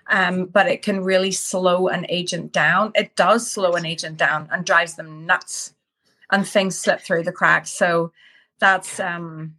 Um, 0.08 0.44
but 0.47 0.69
it 0.69 0.82
can 0.82 1.03
really 1.03 1.32
slow 1.32 1.88
an 1.88 2.06
agent 2.08 2.53
down. 2.53 2.93
It 2.94 3.17
does 3.17 3.50
slow 3.50 3.73
an 3.73 3.85
agent 3.85 4.17
down 4.17 4.49
and 4.53 4.64
drives 4.64 4.94
them 4.94 5.26
nuts 5.26 5.75
and 6.31 6.47
things 6.47 6.79
slip 6.79 7.00
through 7.00 7.25
the 7.25 7.32
cracks. 7.32 7.70
So 7.70 8.12
that's 8.61 9.00
um 9.00 9.56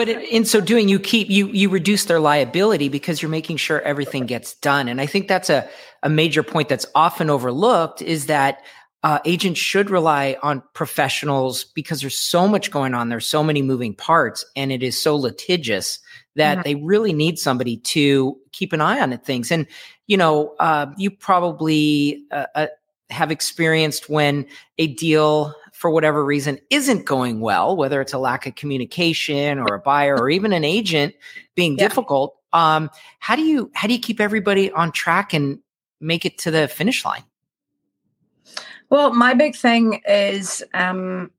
but 0.00 0.08
in 0.08 0.46
so 0.46 0.62
doing 0.62 0.88
you 0.88 0.98
keep 0.98 1.28
you 1.28 1.48
you 1.48 1.68
reduce 1.68 2.06
their 2.06 2.20
liability 2.20 2.88
because 2.88 3.20
you're 3.20 3.30
making 3.30 3.58
sure 3.58 3.82
everything 3.82 4.24
gets 4.24 4.54
done. 4.54 4.88
And 4.88 4.98
i 4.98 5.04
think 5.04 5.28
that's 5.28 5.50
a, 5.50 5.68
a 6.02 6.08
major 6.08 6.42
point 6.42 6.70
that's 6.70 6.86
often 6.94 7.28
overlooked 7.28 8.00
is 8.00 8.24
that 8.24 8.62
uh, 9.02 9.18
agents 9.26 9.60
should 9.60 9.90
rely 9.90 10.38
on 10.42 10.62
professionals 10.72 11.64
because 11.64 12.00
there's 12.00 12.18
so 12.18 12.48
much 12.48 12.70
going 12.70 12.94
on. 12.94 13.10
There's 13.10 13.26
so 13.26 13.42
many 13.42 13.60
moving 13.60 13.94
parts 13.94 14.42
and 14.56 14.72
it 14.72 14.82
is 14.82 14.98
so 15.02 15.16
litigious 15.16 15.98
that 16.34 16.58
mm-hmm. 16.58 16.62
they 16.64 16.74
really 16.76 17.12
need 17.12 17.38
somebody 17.38 17.76
to 17.78 18.38
keep 18.52 18.72
an 18.72 18.80
eye 18.80 19.00
on 19.00 19.16
things. 19.18 19.52
And 19.52 19.66
you 20.06 20.16
know 20.16 20.54
uh, 20.60 20.86
you 20.96 21.10
probably 21.10 22.24
uh, 22.32 22.46
uh 22.54 22.66
have 23.10 23.30
experienced 23.30 24.08
when 24.08 24.46
a 24.78 24.88
deal 24.88 25.54
for 25.72 25.90
whatever 25.90 26.24
reason 26.24 26.58
isn't 26.70 27.06
going 27.06 27.40
well, 27.40 27.76
whether 27.76 28.00
it's 28.00 28.12
a 28.12 28.18
lack 28.18 28.46
of 28.46 28.54
communication 28.54 29.58
or 29.58 29.74
a 29.74 29.78
buyer 29.78 30.16
or 30.16 30.30
even 30.30 30.52
an 30.52 30.64
agent 30.64 31.14
being 31.54 31.78
yeah. 31.78 31.88
difficult, 31.88 32.36
um, 32.52 32.90
how 33.18 33.36
do 33.36 33.42
you 33.42 33.70
how 33.74 33.88
do 33.88 33.94
you 33.94 34.00
keep 34.00 34.20
everybody 34.20 34.70
on 34.72 34.92
track 34.92 35.32
and 35.32 35.58
make 36.00 36.24
it 36.24 36.38
to 36.38 36.50
the 36.50 36.68
finish 36.68 37.04
line? 37.04 37.22
Well, 38.90 39.12
my 39.14 39.34
big 39.34 39.54
thing 39.54 40.02
is 40.06 40.62
um, 40.74 41.30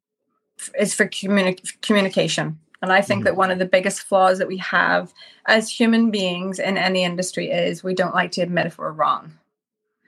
is 0.79 0.94
for 0.94 1.07
communi- 1.07 1.81
communication. 1.81 2.59
And 2.81 2.91
I 2.91 3.01
think 3.01 3.19
mm-hmm. 3.19 3.25
that 3.25 3.35
one 3.35 3.51
of 3.51 3.59
the 3.59 3.65
biggest 3.65 4.01
flaws 4.01 4.39
that 4.39 4.48
we 4.48 4.57
have 4.57 5.13
as 5.45 5.69
human 5.69 6.10
beings 6.10 6.57
in 6.57 6.77
any 6.77 7.03
industry 7.03 7.51
is 7.51 7.84
we 7.84 7.93
don't 7.93 8.15
like 8.15 8.31
to 8.31 8.41
admit 8.41 8.65
if 8.65 8.79
we're 8.79 8.91
wrong. 8.91 9.34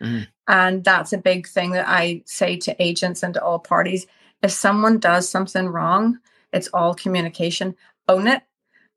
Mm-hmm. 0.02 0.24
And 0.48 0.84
that's 0.84 1.14
a 1.14 1.18
big 1.18 1.48
thing 1.48 1.72
that 1.72 1.88
I 1.88 2.24
say 2.26 2.58
to 2.58 2.82
agents 2.82 3.24
and 3.24 3.34
to 3.34 3.44
all 3.44 3.60
parties 3.60 4.08
if 4.44 4.52
someone 4.52 5.00
does 5.00 5.28
something 5.28 5.68
wrong, 5.68 6.20
it's 6.52 6.68
all 6.74 6.94
communication. 6.94 7.76
Own 8.10 8.28
it 8.28 8.44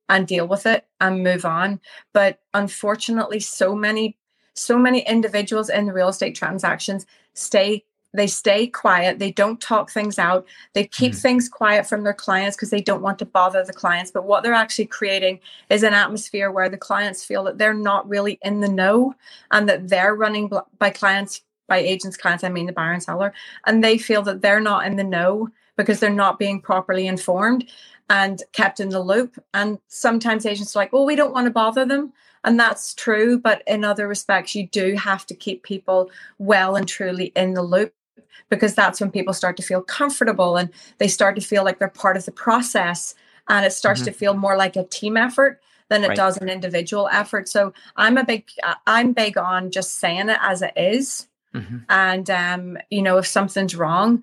and 0.09 0.27
deal 0.27 0.47
with 0.47 0.67
it 0.67 0.87
and 1.01 1.23
move 1.23 1.45
on. 1.45 1.81
But 2.13 2.41
unfortunately, 2.53 3.41
so 3.41 3.75
many, 3.75 4.19
so 4.55 4.77
many 4.77 5.07
individuals 5.07 5.71
in 5.71 5.87
real 5.87 6.09
estate 6.09 6.35
transactions 6.35 7.07
stay 7.35 7.85
they 8.17 8.27
stay 8.27 8.67
quiet 8.67 9.19
they 9.19 9.31
don't 9.31 9.61
talk 9.61 9.91
things 9.91 10.19
out 10.19 10.47
they 10.75 10.85
keep 10.85 11.13
mm 11.13 11.17
things 11.17 11.49
quiet 11.49 11.87
from 11.87 12.05
their 12.05 12.13
clients 12.13 12.57
because 12.57 12.71
they 12.71 12.81
don't 12.81 13.01
want 13.01 13.19
to 13.19 13.25
bother 13.25 13.65
the 13.65 13.73
clients 13.73 14.11
but 14.11 14.25
what 14.25 14.43
they're 14.43 14.53
actually 14.53 14.85
creating 14.85 15.41
is 15.71 15.83
an 15.83 15.95
atmosphere 15.95 16.51
where 16.51 16.69
the 16.69 16.77
clients 16.77 17.25
feel 17.25 17.43
that 17.43 17.57
they're 17.57 17.73
not 17.73 18.07
really 18.09 18.39
in 18.43 18.61
the 18.61 18.69
know 18.69 19.15
and 19.51 19.69
that 19.69 19.89
they're 19.89 20.15
running 20.15 20.51
by 20.79 20.91
clients 20.91 21.43
by 21.67 21.79
agents, 21.79 22.17
clients, 22.17 22.45
I 22.45 22.49
mean 22.49 22.67
the 22.67 22.73
buyer 22.73 22.93
and 22.93 23.03
seller, 23.03 23.33
and 23.65 23.83
they 23.83 23.99
feel 23.99 24.23
that 24.23 24.41
they're 24.41 24.61
not 24.61 24.87
in 24.87 24.97
the 24.97 25.05
know 25.05 25.49
because 25.77 26.01
they're 26.01 26.11
not 26.11 26.39
being 26.39 26.61
properly 26.61 27.07
informed 27.07 27.69
and 28.09 28.43
kept 28.53 28.81
in 28.81 28.91
the 28.91 29.01
loop. 29.01 29.43
And 29.53 29.79
sometimes 29.89 30.47
agents 30.47 30.75
are 30.75 30.79
like, 30.79 30.93
well, 30.93 31.05
we 31.05 31.17
don't 31.17 31.33
want 31.33 31.47
to 31.47 31.51
bother 31.51 31.85
them. 31.85 32.13
And 32.45 32.59
that's 32.59 32.95
true. 32.95 33.39
But 33.39 33.63
in 33.67 33.85
other 33.85 34.07
respects, 34.07 34.55
you 34.55 34.69
do 34.69 34.95
have 34.95 35.27
to 35.27 35.35
keep 35.35 35.65
people 35.65 36.11
well 36.39 36.77
and 36.77 36.87
truly 36.87 37.33
in 37.35 37.55
the 37.55 37.63
loop 37.63 37.93
because 38.49 38.75
that's 38.75 39.01
when 39.01 39.11
people 39.11 39.35
start 39.35 39.57
to 39.57 39.63
feel 39.63 39.83
comfortable 39.83 40.57
and 40.57 40.71
they 40.99 41.09
start 41.09 41.37
to 41.37 41.43
feel 41.43 41.65
like 41.65 41.79
they're 41.79 41.89
part 41.89 42.17
of 42.17 42.25
the 42.25 42.33
process. 42.33 43.15
And 43.49 43.65
it 43.65 43.73
starts 43.73 44.01
mm-hmm. 44.01 44.13
to 44.13 44.19
feel 44.19 44.35
more 44.35 44.57
like 44.57 44.77
a 44.77 44.85
team 44.85 45.17
effort 45.17 45.61
than 45.89 46.03
it 46.03 46.09
right. 46.09 46.17
does 46.17 46.37
an 46.39 46.49
individual 46.49 47.09
effort. 47.13 47.49
So 47.49 47.73
I'm 47.97 48.17
a 48.17 48.25
big, 48.25 48.49
I'm 48.87 49.13
big 49.13 49.39
on 49.39 49.71
just 49.71 49.99
saying 49.99 50.29
it 50.29 50.39
as 50.41 50.63
it 50.63 50.73
is 50.77 51.29
Mm-hmm. 51.57 51.79
And 51.89 52.31
um, 52.31 52.79
you 52.91 53.03
know, 53.03 53.19
if 53.19 53.27
something's 53.27 53.75
wrong, 53.75 54.23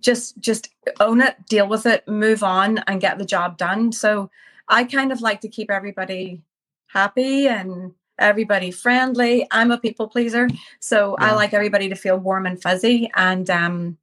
just 0.00 0.38
just 0.40 0.70
own 1.00 1.20
it, 1.20 1.36
deal 1.48 1.68
with 1.68 1.86
it, 1.86 2.06
move 2.08 2.42
on 2.42 2.78
and 2.86 3.00
get 3.00 3.18
the 3.18 3.24
job 3.24 3.56
done. 3.56 3.92
So 3.92 4.30
I 4.68 4.84
kind 4.84 5.12
of 5.12 5.20
like 5.20 5.40
to 5.42 5.48
keep 5.48 5.70
everybody 5.70 6.42
happy 6.88 7.46
and 7.46 7.92
everybody 8.18 8.70
friendly. 8.70 9.46
I'm 9.50 9.70
a 9.70 9.78
people 9.78 10.08
pleaser, 10.08 10.48
so 10.80 11.16
yeah. 11.18 11.26
I 11.26 11.34
like 11.34 11.54
everybody 11.54 11.88
to 11.88 11.94
feel 11.94 12.18
warm 12.18 12.46
and 12.46 12.60
fuzzy 12.60 13.10
and 13.14 13.48
um 13.50 13.98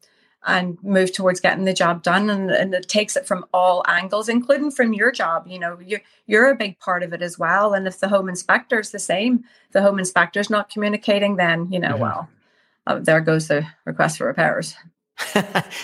and 0.45 0.81
move 0.83 1.11
towards 1.11 1.39
getting 1.39 1.65
the 1.65 1.73
job 1.73 2.01
done 2.01 2.29
and, 2.29 2.49
and 2.49 2.73
it 2.73 2.87
takes 2.87 3.17
it 3.17 3.27
from 3.27 3.45
all 3.53 3.83
angles 3.87 4.29
including 4.29 4.71
from 4.71 4.93
your 4.93 5.11
job 5.11 5.45
you 5.47 5.59
know 5.59 5.77
you're 5.85 6.01
you're 6.27 6.49
a 6.49 6.55
big 6.55 6.79
part 6.79 7.03
of 7.03 7.11
it 7.11 7.21
as 7.21 7.37
well 7.37 7.73
and 7.73 7.85
if 7.87 7.99
the 7.99 8.07
home 8.07 8.29
inspector 8.29 8.79
is 8.79 8.91
the 8.91 8.99
same 8.99 9.43
the 9.73 9.81
home 9.81 9.99
inspector's 9.99 10.49
not 10.49 10.69
communicating 10.69 11.35
then 11.35 11.69
you 11.71 11.79
know 11.79 11.89
mm-hmm. 11.89 12.01
well 12.01 12.29
uh, 12.87 12.99
there 12.99 13.19
goes 13.19 13.49
the 13.49 13.67
request 13.85 14.17
for 14.17 14.27
repairs 14.27 14.75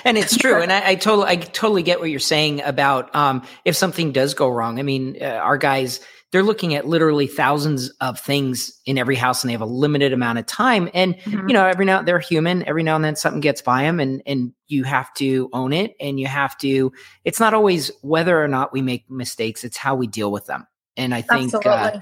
and 0.05 0.17
it's 0.17 0.38
true, 0.38 0.62
and 0.62 0.72
I, 0.72 0.91
I, 0.91 0.96
totally, 0.96 1.27
I 1.27 1.36
totally 1.36 1.84
get 1.84 2.00
what 2.00 2.10
you're 2.10 2.22
saying 2.22 2.62
about 2.62 3.13
um, 3.13 3.44
if 3.65 3.75
something 3.75 4.13
does 4.13 4.34
go 4.34 4.48
wrong. 4.48 4.79
I 4.79 4.84
mean, 4.84 5.17
uh, 5.22 5.25
our 5.25 5.58
guys, 5.58 6.00
they're 6.32 6.44
looking 6.44 6.75
at 6.75 6.88
literally 6.88 7.27
thousands 7.27 7.89
of 8.01 8.20
things 8.20 8.79
in 8.86 8.98
every 8.98 9.15
house, 9.15 9.44
and 9.44 9.50
they 9.50 9.53
have 9.53 9.62
a 9.62 9.65
limited 9.65 10.12
amount 10.12 10.39
of 10.39 10.46
time. 10.46 10.89
And 10.94 11.15
mm-hmm. 11.17 11.48
you 11.48 11.53
know, 11.53 11.65
every 11.65 11.86
now 11.86 12.01
they're 12.01 12.20
human. 12.20 12.67
Every 12.67 12.84
now 12.84 12.96
and 12.96 13.05
then, 13.05 13.15
something 13.15 13.41
gets 13.41 13.62
by 13.62 13.84
them, 13.84 14.00
and 14.00 14.22
and 14.25 14.53
you 14.67 14.84
have 14.84 15.13
to 15.15 15.50
own 15.53 15.74
it, 15.74 15.96
and 16.00 16.20
you 16.20 16.27
have 16.27 16.58
to. 16.60 16.91
It's 17.24 17.39
not 17.39 17.53
always 17.53 17.91
whether 18.01 18.41
or 18.41 18.48
not 18.48 18.74
we 18.74 18.82
make 18.82 19.10
mistakes; 19.10 19.63
it's 19.63 19.77
how 19.77 19.96
we 19.96 20.08
deal 20.08 20.32
with 20.32 20.46
them. 20.46 20.67
And 20.98 21.13
I 21.13 21.22
think, 21.22 21.53
uh, 21.65 22.00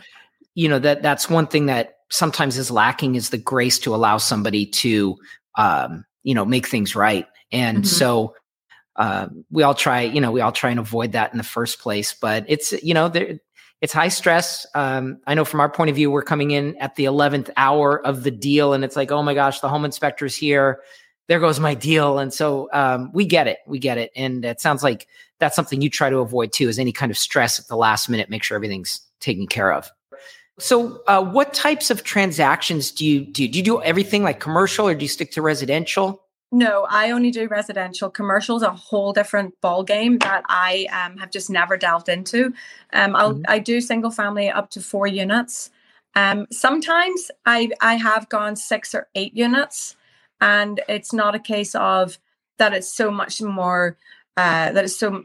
you 0.53 0.69
know, 0.69 0.79
that 0.79 1.01
that's 1.01 1.29
one 1.29 1.47
thing 1.47 1.65
that 1.65 1.95
sometimes 2.13 2.59
is 2.59 2.69
lacking 2.69 3.15
is 3.15 3.31
the 3.31 3.39
grace 3.39 3.79
to 3.79 3.95
allow 3.95 4.17
somebody 4.17 4.67
to 4.67 5.17
um, 5.57 6.05
you 6.21 6.35
know 6.35 6.45
make 6.45 6.67
things 6.67 6.95
right 6.95 7.27
and 7.51 7.79
mm-hmm. 7.79 7.85
so 7.85 8.35
uh, 8.95 9.27
we 9.49 9.63
all 9.63 9.73
try 9.73 10.01
you 10.01 10.21
know 10.21 10.31
we 10.31 10.41
all 10.41 10.51
try 10.51 10.69
and 10.69 10.79
avoid 10.79 11.13
that 11.13 11.31
in 11.31 11.37
the 11.37 11.43
first 11.43 11.79
place 11.79 12.13
but 12.13 12.45
it's 12.47 12.71
you 12.83 12.93
know 12.93 13.09
there 13.09 13.39
it's 13.83 13.91
high 13.91 14.07
stress. 14.07 14.65
Um, 14.75 15.19
i 15.27 15.33
know 15.33 15.43
from 15.43 15.59
our 15.59 15.69
point 15.69 15.89
of 15.89 15.95
view 15.97 16.09
we're 16.09 16.23
coming 16.23 16.51
in 16.51 16.77
at 16.77 16.95
the 16.95 17.03
11th 17.03 17.49
hour 17.57 18.03
of 18.07 18.23
the 18.23 18.31
deal 18.31 18.71
and 18.71 18.83
it's 18.85 18.95
like 18.95 19.11
oh 19.11 19.21
my 19.21 19.33
gosh 19.33 19.59
the 19.59 19.67
home 19.67 19.83
inspector's 19.83 20.35
here. 20.35 20.81
There 21.27 21.39
goes 21.39 21.59
my 21.59 21.73
deal. 21.73 22.17
And 22.17 22.33
so 22.33 22.69
um, 22.73 23.11
we 23.13 23.25
get 23.25 23.47
it. 23.47 23.59
We 23.67 23.79
get 23.79 23.97
it. 23.97 24.11
And 24.15 24.43
it 24.43 24.61
sounds 24.61 24.83
like 24.83 25.07
that's 25.39 25.55
something 25.55 25.81
you 25.81 25.89
try 25.89 26.09
to 26.09 26.17
avoid 26.17 26.53
too 26.53 26.69
is 26.69 26.79
any 26.79 26.93
kind 26.93 27.11
of 27.11 27.17
stress 27.17 27.59
at 27.59 27.67
the 27.67 27.75
last 27.75 28.07
minute 28.07 28.29
make 28.29 28.43
sure 28.43 28.55
everything's 28.55 29.01
taken 29.19 29.47
care 29.47 29.73
of. 29.73 29.91
So, 30.59 31.01
uh, 31.07 31.23
what 31.23 31.53
types 31.53 31.89
of 31.89 32.03
transactions 32.03 32.91
do 32.91 33.05
you 33.05 33.25
do? 33.25 33.47
Do 33.47 33.57
you 33.57 33.63
do 33.63 33.81
everything 33.81 34.21
like 34.23 34.39
commercial, 34.39 34.87
or 34.87 34.93
do 34.93 35.03
you 35.03 35.09
stick 35.09 35.31
to 35.31 35.41
residential? 35.41 36.22
No, 36.53 36.85
I 36.87 37.09
only 37.09 37.31
do 37.31 37.47
residential. 37.47 38.11
Commercial 38.11 38.57
is 38.57 38.61
a 38.61 38.69
whole 38.69 39.11
different 39.11 39.59
ball 39.59 39.83
game 39.83 40.19
that 40.19 40.43
I 40.47 40.85
um, 40.91 41.17
have 41.17 41.31
just 41.31 41.49
never 41.49 41.77
delved 41.77 42.09
into. 42.09 42.53
Um, 42.93 43.15
I'll, 43.15 43.33
mm-hmm. 43.33 43.41
I 43.47 43.57
do 43.57 43.81
single 43.81 44.11
family 44.11 44.51
up 44.51 44.69
to 44.69 44.79
four 44.79 45.07
units. 45.07 45.71
Um, 46.13 46.45
sometimes 46.51 47.31
I 47.47 47.71
I 47.81 47.95
have 47.95 48.29
gone 48.29 48.55
six 48.55 48.93
or 48.93 49.07
eight 49.15 49.35
units, 49.35 49.95
and 50.39 50.79
it's 50.87 51.11
not 51.11 51.33
a 51.33 51.39
case 51.39 51.73
of 51.73 52.19
that 52.59 52.71
it's 52.71 52.93
so 52.93 53.09
much 53.09 53.41
more 53.41 53.97
uh, 54.37 54.71
that 54.73 54.83
it's 54.83 54.95
so 54.95 55.23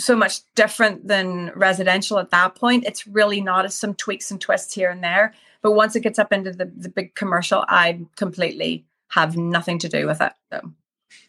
so 0.00 0.16
much 0.16 0.40
different 0.56 1.06
than 1.06 1.52
residential 1.54 2.18
at 2.18 2.30
that 2.30 2.56
point. 2.56 2.84
It's 2.84 3.06
really 3.06 3.40
not. 3.40 3.64
It's 3.64 3.76
some 3.76 3.94
tweaks 3.94 4.32
and 4.32 4.40
twists 4.40 4.74
here 4.74 4.90
and 4.90 5.04
there. 5.04 5.34
But 5.62 5.72
once 5.72 5.94
it 5.94 6.00
gets 6.00 6.18
up 6.18 6.32
into 6.32 6.50
the, 6.50 6.64
the 6.76 6.88
big 6.88 7.14
commercial, 7.14 7.64
I'm 7.68 8.10
completely 8.16 8.84
have 9.14 9.36
nothing 9.36 9.78
to 9.80 9.88
do 9.88 10.06
with 10.06 10.20
it. 10.20 10.32
So, 10.52 10.72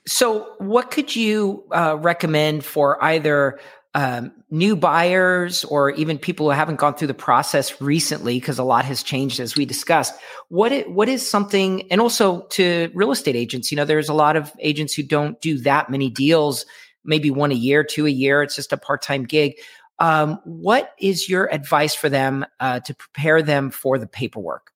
so 0.08 0.56
what 0.60 0.92
could 0.92 1.15
you 1.15 1.63
uh, 1.72 1.98
recommend 2.00 2.65
for 2.65 3.04
either 3.04 3.60
um, 3.94 4.34
new 4.50 4.75
buyers 4.75 5.63
or 5.63 5.92
even 5.92 6.18
people 6.18 6.48
who 6.48 6.51
haven't 6.51 6.77
gone 6.77 6.96
through 6.96 7.08
the 7.08 7.13
process 7.13 7.80
recently 7.82 8.39
because 8.39 8.60
a 8.60 8.63
lot 8.63 8.84
has 8.84 9.04
changed 9.04 9.39
as 9.39 9.56
we 9.56 9.65
discussed 9.65 10.13
what 10.50 10.74
it, 10.74 10.92
what 10.92 11.08
is 11.08 11.27
something 11.27 11.89
and 11.89 12.01
also 12.01 12.42
to 12.48 12.92
real 12.94 13.13
estate 13.13 13.38
agents 13.38 13.72
you 13.72 13.77
know 13.77 13.86
there's 13.86 14.10
a 14.10 14.13
lot 14.13 14.36
of 14.36 14.51
agents 14.60 14.94
who 14.94 15.01
don't 15.01 15.39
do 15.39 15.58
that 15.60 15.89
many 15.89 16.10
deals 16.10 16.65
maybe 17.06 17.32
one 17.32 17.51
a 17.51 17.56
year, 17.56 17.84
two 17.84 18.06
a 18.06 18.10
year. 18.10 18.44
It's 18.44 18.56
just 18.56 18.74
a 18.74 18.77
part 18.77 19.01
time 19.01 19.24
gig. 19.24 19.56
Um, 20.00 20.39
what 20.44 20.94
is 21.00 21.30
your 21.30 21.51
advice 21.54 21.96
for 21.96 22.10
them 22.10 22.46
uh, 22.60 22.82
to 22.82 22.94
prepare 22.94 23.42
them 23.42 23.72
for 23.72 23.98
the 23.98 24.08
paperwork? 24.08 24.72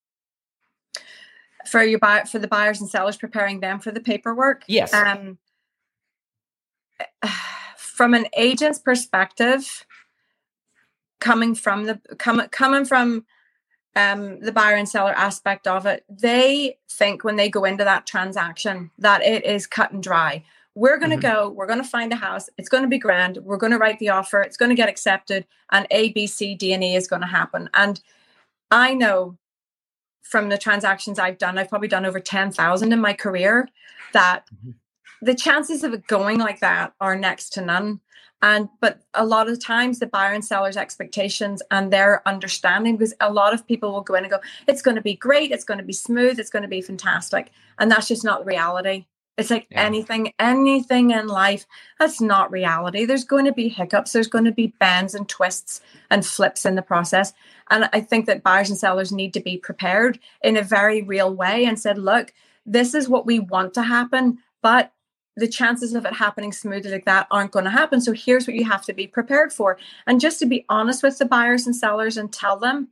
For 1.70 1.84
your 1.84 2.00
buy 2.00 2.24
for 2.24 2.40
the 2.40 2.48
buyers 2.48 2.82
and 2.82 2.90
sellers, 2.90 3.18
preparing 3.18 3.60
them 3.60 3.80
for 3.80 3.92
the 3.92 4.00
paperwork. 4.00 4.64
Yes. 4.68 4.94
Um, 4.94 5.38
from 7.78 8.14
an 8.14 8.28
agent's 8.36 8.80
perspective, 8.80 9.86
coming 11.20 11.56
from 11.56 11.86
the 11.86 12.00
coming 12.18 12.48
coming 12.50 12.86
from 12.86 13.26
um, 13.96 14.40
the 14.40 14.52
buyer 14.52 14.76
and 14.76 14.88
seller 14.88 15.14
aspect 15.14 15.68
of 15.68 15.86
it, 15.86 16.06
they 16.10 16.78
think 16.90 17.24
when 17.24 17.36
they 17.36 17.50
go 17.50 17.66
into 17.66 17.84
that 17.84 18.06
transaction 18.06 18.92
that 18.98 19.22
it 19.24 19.46
is 19.46 19.68
cut 19.68 19.92
and 19.92 20.02
dry 20.02 20.44
we're 20.76 20.98
going 20.98 21.10
to 21.10 21.18
mm-hmm. 21.18 21.42
go, 21.42 21.50
we're 21.50 21.68
going 21.68 21.82
to 21.82 21.88
find 21.88 22.14
a 22.14 22.16
house, 22.16 22.50
it's 22.58 22.70
going 22.70 22.84
to 22.84 22.90
be 22.90 22.98
grand, 22.98 23.38
we're 23.44 23.58
going 23.58 23.74
to 23.74 23.78
write 23.78 24.00
the 24.00 24.10
offer, 24.10 24.42
it's 24.42 24.58
going 24.58 24.70
to 24.70 24.76
get 24.76 24.88
accepted, 24.88 25.46
and 25.72 25.86
A, 25.92 26.14
B, 26.14 26.26
C, 26.26 26.56
D, 26.56 26.72
and 26.74 26.84
E 26.84 26.96
is 26.96 27.08
going 27.08 27.22
to 27.22 27.28
happen. 27.28 27.70
And 27.74 28.00
I 28.72 28.94
know 28.94 29.38
from 30.22 30.50
the 30.50 30.58
transactions 30.58 31.20
I've 31.20 31.38
done, 31.38 31.58
I've 31.58 31.70
probably 31.70 31.88
done 31.88 32.06
over 32.06 32.20
10,000 32.20 32.94
in 32.94 33.00
my 33.02 33.14
career, 33.14 33.68
that 34.14 34.46
mm-hmm. 34.54 34.72
the 35.22 35.36
chances 35.36 35.84
of 35.84 35.94
it 35.94 36.08
going 36.08 36.40
like 36.40 36.60
that 36.60 36.94
are 37.00 37.16
next 37.16 37.50
to 37.52 37.62
none. 37.62 38.00
And 38.42 38.70
but 38.80 39.02
a 39.14 39.26
lot 39.26 39.50
of 39.50 39.62
times 39.62 40.00
the 40.00 40.08
buyer 40.08 40.34
and 40.34 40.46
seller's 40.46 40.78
expectations 40.78 41.62
and 41.72 41.92
their 41.92 42.26
understanding, 42.28 42.96
because 42.96 43.14
a 43.20 43.34
lot 43.34 43.54
of 43.54 43.68
people 43.68 43.92
will 43.92 44.02
go 44.02 44.16
in 44.16 44.24
and 44.24 44.32
go, 44.32 44.40
it's 44.66 44.82
going 44.82 44.96
to 44.96 45.02
be 45.02 45.16
great, 45.16 45.52
it's 45.52 45.66
going 45.66 45.78
to 45.78 45.84
be 45.84 45.94
smooth, 45.94 46.40
it's 46.40 46.50
going 46.50 46.64
to 46.64 46.70
be 46.70 46.82
fantastic. 46.82 47.52
And 47.80 47.92
that's 47.92 48.08
just 48.08 48.24
not 48.24 48.46
reality. 48.46 49.08
It's 49.40 49.50
like 49.50 49.68
yeah. 49.72 49.84
anything, 49.84 50.34
anything 50.38 51.12
in 51.12 51.28
life 51.28 51.66
that's 51.98 52.20
not 52.20 52.52
reality. 52.52 53.06
There's 53.06 53.24
going 53.24 53.46
to 53.46 53.54
be 53.54 53.70
hiccups, 53.70 54.12
there's 54.12 54.28
going 54.28 54.46
to 54.46 54.52
be 54.52 54.74
bends 54.80 55.16
and 55.16 55.28
twists 55.28 55.82
and 56.10 56.26
flips 56.26 56.66
in 56.66 56.76
the 56.76 56.82
process. 56.82 57.34
And 57.70 57.90
I 57.94 58.02
think 58.02 58.26
that 58.26 58.44
buyers 58.44 58.70
and 58.70 58.78
sellers 58.78 59.12
need 59.12 59.34
to 59.34 59.40
be 59.40 59.58
prepared 59.58 60.20
in 60.42 60.58
a 60.58 60.62
very 60.62 61.02
real 61.02 61.34
way 61.34 61.66
and 61.66 61.80
said, 61.80 61.98
look, 61.98 62.34
this 62.66 62.94
is 62.94 63.08
what 63.08 63.26
we 63.26 63.40
want 63.40 63.74
to 63.76 63.84
happen, 63.84 64.40
but 64.62 64.92
the 65.36 65.48
chances 65.48 65.94
of 65.94 66.06
it 66.06 66.14
happening 66.14 66.52
smoothly 66.52 66.92
like 66.92 67.06
that 67.06 67.28
aren't 67.32 67.52
going 67.52 67.66
to 67.66 67.72
happen. 67.72 68.02
So 68.02 68.12
here's 68.12 68.46
what 68.46 68.56
you 68.56 68.66
have 68.66 68.84
to 68.86 68.94
be 68.94 69.08
prepared 69.08 69.54
for. 69.54 69.78
And 70.06 70.20
just 70.20 70.40
to 70.40 70.46
be 70.46 70.66
honest 70.68 71.02
with 71.02 71.18
the 71.18 71.26
buyers 71.26 71.66
and 71.66 71.76
sellers 71.76 72.18
and 72.18 72.32
tell 72.32 72.58
them, 72.58 72.90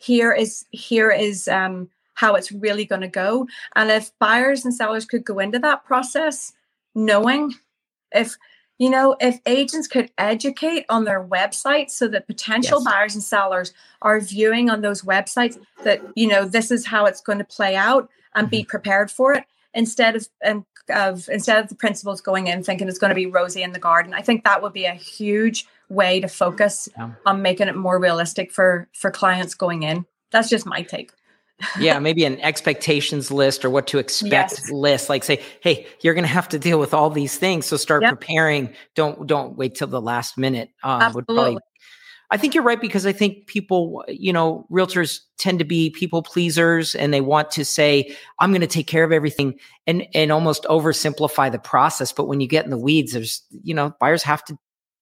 here 0.00 0.32
is 0.32 0.64
here 0.70 1.10
is 1.10 1.46
um 1.46 1.90
how 2.20 2.34
it's 2.34 2.52
really 2.52 2.84
going 2.84 3.00
to 3.00 3.08
go. 3.08 3.48
And 3.74 3.90
if 3.90 4.10
buyers 4.18 4.62
and 4.62 4.74
sellers 4.74 5.06
could 5.06 5.24
go 5.24 5.38
into 5.38 5.58
that 5.60 5.84
process 5.86 6.52
knowing 6.94 7.54
if 8.12 8.36
you 8.78 8.90
know 8.90 9.16
if 9.20 9.38
agents 9.46 9.86
could 9.86 10.10
educate 10.18 10.84
on 10.88 11.04
their 11.04 11.24
websites 11.24 11.90
so 11.90 12.08
that 12.08 12.26
potential 12.26 12.80
yes. 12.80 12.92
buyers 12.92 13.14
and 13.14 13.22
sellers 13.22 13.72
are 14.02 14.20
viewing 14.20 14.68
on 14.68 14.80
those 14.80 15.02
websites 15.02 15.56
that 15.84 16.02
you 16.16 16.26
know 16.26 16.44
this 16.44 16.70
is 16.72 16.84
how 16.84 17.06
it's 17.06 17.20
going 17.20 17.38
to 17.38 17.44
play 17.44 17.76
out 17.76 18.10
and 18.34 18.46
mm-hmm. 18.46 18.56
be 18.56 18.64
prepared 18.64 19.08
for 19.08 19.32
it 19.32 19.44
instead 19.72 20.16
of 20.16 20.28
and 20.42 20.64
of 20.92 21.28
instead 21.28 21.62
of 21.62 21.68
the 21.68 21.76
principals 21.76 22.20
going 22.20 22.48
in 22.48 22.64
thinking 22.64 22.88
it's 22.88 22.98
going 22.98 23.10
to 23.10 23.14
be 23.14 23.26
rosy 23.26 23.62
in 23.62 23.70
the 23.70 23.78
garden 23.78 24.12
i 24.12 24.20
think 24.20 24.42
that 24.42 24.60
would 24.60 24.72
be 24.72 24.86
a 24.86 24.94
huge 24.94 25.64
way 25.88 26.18
to 26.18 26.26
focus 26.26 26.88
yeah. 26.98 27.10
on 27.24 27.40
making 27.40 27.68
it 27.68 27.76
more 27.76 28.00
realistic 28.00 28.50
for 28.50 28.88
for 28.92 29.12
clients 29.12 29.54
going 29.54 29.84
in 29.84 30.04
that's 30.32 30.50
just 30.50 30.66
my 30.66 30.82
take 30.82 31.12
yeah, 31.78 31.98
maybe 31.98 32.24
an 32.24 32.40
expectations 32.40 33.30
list 33.30 33.64
or 33.64 33.70
what 33.70 33.86
to 33.88 33.98
expect 33.98 34.32
yes. 34.52 34.70
list. 34.70 35.08
Like 35.08 35.24
say, 35.24 35.42
hey, 35.60 35.86
you're 36.02 36.14
going 36.14 36.24
to 36.24 36.28
have 36.28 36.48
to 36.50 36.58
deal 36.58 36.78
with 36.78 36.94
all 36.94 37.10
these 37.10 37.36
things, 37.36 37.66
so 37.66 37.76
start 37.76 38.02
yep. 38.02 38.10
preparing. 38.10 38.74
Don't 38.94 39.26
don't 39.26 39.56
wait 39.56 39.74
till 39.74 39.88
the 39.88 40.00
last 40.00 40.38
minute. 40.38 40.70
Um, 40.82 41.02
Absolutely. 41.02 41.34
Probably, 41.34 41.58
I 42.32 42.36
think 42.36 42.54
you're 42.54 42.64
right 42.64 42.80
because 42.80 43.06
I 43.06 43.12
think 43.12 43.48
people, 43.48 44.04
you 44.06 44.32
know, 44.32 44.64
realtors 44.70 45.18
tend 45.36 45.58
to 45.58 45.64
be 45.64 45.90
people 45.90 46.22
pleasers 46.22 46.94
and 46.94 47.12
they 47.12 47.20
want 47.20 47.50
to 47.52 47.64
say, 47.64 48.16
I'm 48.38 48.52
going 48.52 48.60
to 48.60 48.68
take 48.68 48.86
care 48.86 49.02
of 49.02 49.10
everything 49.10 49.58
and 49.86 50.06
and 50.14 50.30
almost 50.30 50.62
oversimplify 50.64 51.50
the 51.50 51.58
process. 51.58 52.12
But 52.12 52.28
when 52.28 52.40
you 52.40 52.46
get 52.46 52.64
in 52.64 52.70
the 52.70 52.78
weeds, 52.78 53.12
there's, 53.12 53.42
you 53.64 53.74
know, 53.74 53.92
buyers 53.98 54.22
have 54.22 54.44
to 54.44 54.56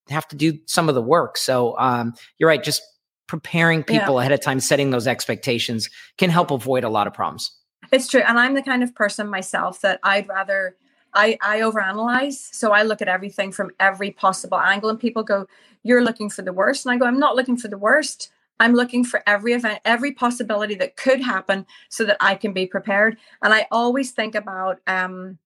have 0.09 0.27
to 0.29 0.37
do 0.37 0.59
some 0.65 0.89
of 0.89 0.95
the 0.95 1.03
work. 1.03 1.37
So 1.37 1.77
um, 1.79 2.15
you're 2.39 2.49
right. 2.49 2.65
Just 2.65 2.81
preparing 3.29 3.85
people 3.85 4.15
yeah. 4.15 4.21
ahead 4.21 4.33
of 4.33 4.41
time, 4.41 4.59
setting 4.59 4.91
those 4.91 5.07
expectations 5.07 5.89
can 6.17 6.31
help 6.31 6.51
avoid 6.51 6.83
a 6.83 6.89
lot 6.89 7.07
of 7.07 7.15
problems. 7.15 7.53
It's 7.93 8.09
true. 8.09 8.23
And 8.27 8.39
I'm 8.39 8.55
the 8.55 8.63
kind 8.63 8.83
of 8.83 8.95
person 8.95 9.29
myself 9.29 9.81
that 9.83 10.01
I'd 10.03 10.29
rather 10.29 10.77
I, 11.15 11.39
I 11.41 11.61
overanalyze. 11.61 12.35
So 12.53 12.73
I 12.73 12.83
look 12.83 13.01
at 13.01 13.09
everything 13.09 13.53
from 13.53 13.71
every 13.81 14.11
possible 14.11 14.59
angle, 14.59 14.91
and 14.91 15.01
people 15.01 15.23
go, 15.23 15.47
You're 15.83 16.05
looking 16.05 16.29
for 16.29 16.43
the 16.43 16.53
worst. 16.53 16.85
And 16.85 16.95
I 16.95 16.99
go, 16.99 17.07
I'm 17.07 17.19
not 17.19 17.37
looking 17.37 17.57
for 17.57 17.69
the 17.69 17.79
worst. 17.79 18.31
I'm 18.61 18.75
looking 18.75 19.05
for 19.05 19.23
every 19.27 19.53
event, 19.53 19.81
every 19.85 20.13
possibility 20.13 20.75
that 20.77 20.97
could 20.97 21.21
happen 21.21 21.65
so 21.89 22.05
that 22.05 22.17
I 22.21 22.35
can 22.35 22.53
be 22.53 22.67
prepared. 22.67 23.17
And 23.43 23.55
I 23.55 23.69
always 23.71 24.11
think 24.11 24.35
about 24.35 24.81
um, 24.87 25.39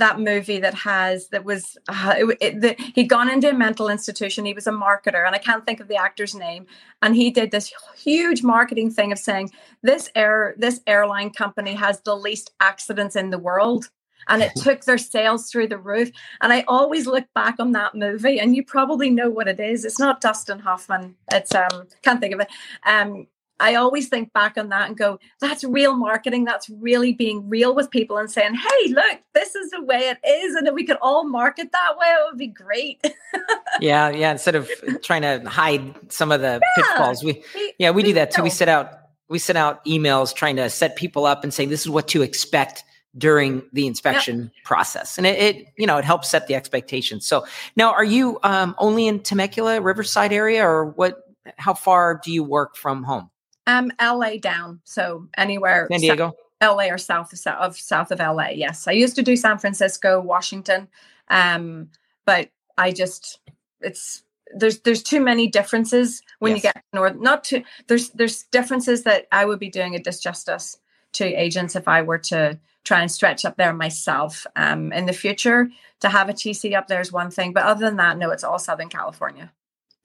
that 0.00 0.18
movie 0.18 0.58
that 0.58 0.74
has 0.74 1.28
that 1.28 1.44
was 1.44 1.78
uh, 1.88 2.14
it, 2.16 2.38
it, 2.40 2.60
the, 2.60 2.76
he'd 2.94 3.08
gone 3.08 3.30
into 3.30 3.48
a 3.48 3.54
mental 3.54 3.88
institution. 3.88 4.44
He 4.44 4.52
was 4.52 4.66
a 4.66 4.72
marketer 4.72 5.24
and 5.24 5.34
i 5.34 5.38
can't 5.38 5.64
think 5.64 5.80
of 5.80 5.88
the 5.88 5.96
actor's 5.96 6.34
name. 6.34 6.66
And 7.02 7.14
he 7.14 7.30
did 7.30 7.50
this 7.50 7.72
huge 7.96 8.42
marketing 8.42 8.90
thing 8.90 9.12
of 9.12 9.18
saying 9.18 9.50
this 9.82 10.10
air 10.14 10.54
this 10.58 10.80
airline 10.86 11.30
company 11.30 11.74
has 11.74 12.00
the 12.00 12.16
least 12.16 12.50
accidents 12.60 13.14
in 13.14 13.30
the 13.30 13.38
world. 13.38 13.90
And 14.28 14.42
it 14.42 14.52
took 14.56 14.84
their 14.84 14.98
sales 14.98 15.50
through 15.50 15.68
the 15.68 15.78
roof. 15.78 16.10
And 16.40 16.52
i 16.52 16.64
always 16.66 17.06
look 17.06 17.26
back 17.34 17.56
on 17.58 17.72
that 17.72 17.94
movie 17.94 18.40
and 18.40 18.56
you 18.56 18.64
probably 18.64 19.10
know 19.10 19.30
what 19.30 19.48
it 19.48 19.60
is. 19.60 19.84
It's 19.84 20.00
not 20.00 20.20
dustin 20.20 20.58
hoffman. 20.58 21.16
It's 21.32 21.54
um 21.54 21.86
can't 22.02 22.20
think 22.20 22.34
of 22.34 22.40
it. 22.40 22.48
Um 22.84 23.28
I 23.60 23.74
always 23.74 24.08
think 24.08 24.32
back 24.32 24.56
on 24.56 24.70
that 24.70 24.88
and 24.88 24.96
go, 24.96 25.18
that's 25.40 25.62
real 25.62 25.94
marketing. 25.94 26.44
That's 26.44 26.68
really 26.70 27.12
being 27.12 27.48
real 27.48 27.74
with 27.74 27.90
people 27.90 28.16
and 28.16 28.30
saying, 28.30 28.54
hey, 28.54 28.88
look, 28.88 29.20
this 29.34 29.54
is 29.54 29.70
the 29.70 29.82
way 29.82 30.08
it 30.08 30.18
is. 30.26 30.54
And 30.54 30.66
if 30.66 30.74
we 30.74 30.84
could 30.84 30.96
all 31.02 31.24
market 31.24 31.70
that 31.72 31.98
way, 31.98 32.06
it 32.06 32.30
would 32.30 32.38
be 32.38 32.48
great. 32.48 33.04
yeah. 33.80 34.08
Yeah. 34.08 34.32
Instead 34.32 34.54
of 34.54 34.68
trying 35.02 35.22
to 35.22 35.48
hide 35.48 35.94
some 36.12 36.32
of 36.32 36.40
the 36.40 36.60
yeah. 36.60 36.82
pitfalls, 36.82 37.22
we, 37.22 37.44
yeah, 37.78 37.90
we, 37.90 37.96
we 37.96 38.02
do 38.08 38.14
that 38.14 38.30
too. 38.30 38.42
We 38.42 38.50
set 38.50 38.68
out, 38.68 38.92
we 39.28 39.38
send 39.38 39.58
out 39.58 39.84
emails 39.84 40.34
trying 40.34 40.56
to 40.56 40.70
set 40.70 40.96
people 40.96 41.26
up 41.26 41.44
and 41.44 41.52
say, 41.52 41.66
this 41.66 41.82
is 41.82 41.88
what 41.88 42.08
to 42.08 42.22
expect 42.22 42.82
during 43.18 43.62
the 43.72 43.86
inspection 43.86 44.42
yep. 44.42 44.64
process 44.64 45.18
and 45.18 45.26
it, 45.26 45.36
it, 45.36 45.66
you 45.76 45.84
know 45.84 45.98
it 45.98 46.04
helps 46.04 46.28
set 46.28 46.46
the 46.46 46.54
expectations 46.54 47.26
so 47.26 47.44
now 47.74 47.92
are 47.92 48.04
you 48.04 48.38
um, 48.44 48.72
only 48.78 49.08
in 49.08 49.18
temecula 49.18 49.80
riverside 49.80 50.32
area 50.32 50.64
or 50.64 50.86
what 50.90 51.24
how 51.56 51.74
far 51.74 52.20
do 52.22 52.32
you 52.32 52.44
work 52.44 52.76
from 52.76 53.02
home 53.02 53.28
um, 53.70 53.92
LA 54.00 54.36
down. 54.36 54.80
So 54.84 55.28
anywhere. 55.36 55.88
San 55.90 56.00
Diego. 56.00 56.34
LA 56.62 56.88
or 56.90 56.98
south 56.98 57.32
of, 57.32 57.54
of 57.54 57.78
south 57.78 58.10
of 58.10 58.18
LA. 58.18 58.48
Yes, 58.48 58.86
I 58.86 58.92
used 58.92 59.16
to 59.16 59.22
do 59.22 59.34
San 59.34 59.58
Francisco, 59.58 60.20
Washington, 60.20 60.88
um, 61.28 61.88
but 62.26 62.50
I 62.76 62.92
just 62.92 63.40
it's 63.80 64.24
there's 64.54 64.80
there's 64.80 65.02
too 65.02 65.20
many 65.20 65.46
differences 65.46 66.22
when 66.38 66.52
yes. 66.52 66.56
you 66.58 66.62
get 66.62 66.84
north. 66.92 67.16
Not 67.16 67.44
to 67.44 67.62
there's 67.86 68.10
there's 68.10 68.42
differences 68.44 69.04
that 69.04 69.26
I 69.32 69.46
would 69.46 69.58
be 69.58 69.70
doing 69.70 69.94
a 69.96 69.98
disjustice 69.98 70.76
to 71.12 71.24
agents 71.24 71.76
if 71.76 71.88
I 71.88 72.02
were 72.02 72.18
to 72.18 72.58
try 72.84 73.00
and 73.00 73.10
stretch 73.10 73.44
up 73.44 73.56
there 73.56 73.72
myself. 73.72 74.46
Um, 74.54 74.92
in 74.92 75.06
the 75.06 75.12
future, 75.14 75.70
to 76.00 76.08
have 76.08 76.28
a 76.28 76.34
TC 76.34 76.76
up 76.76 76.88
there 76.88 77.00
is 77.00 77.10
one 77.10 77.30
thing, 77.30 77.52
but 77.52 77.64
other 77.64 77.86
than 77.86 77.96
that, 77.96 78.18
no, 78.18 78.30
it's 78.30 78.44
all 78.44 78.58
Southern 78.58 78.88
California. 78.88 79.50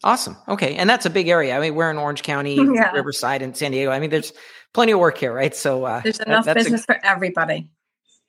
Awesome. 0.06 0.38
Okay. 0.48 0.76
And 0.76 0.88
that's 0.88 1.08
a 1.08 1.10
big 1.10 1.28
area. 1.28 1.58
I 1.58 1.60
mean, 1.60 1.74
we're 1.74 1.90
in 1.90 1.98
Orange 1.98 2.22
County, 2.22 2.56
yeah. 2.74 2.92
Riverside, 2.92 3.42
and 3.42 3.58
San 3.58 3.72
Diego. 3.72 3.90
I 3.90 4.00
mean, 4.00 4.12
there's 4.12 4.32
plenty 4.72 4.92
of 4.92 5.00
work 5.00 5.18
here, 5.18 5.34
right? 5.34 5.56
So 5.56 5.84
uh, 5.84 6.02
there's 6.02 6.20
enough 6.20 6.46
that, 6.46 6.54
business 6.54 6.84
a, 6.84 6.86
for 6.86 7.00
everybody. 7.04 7.70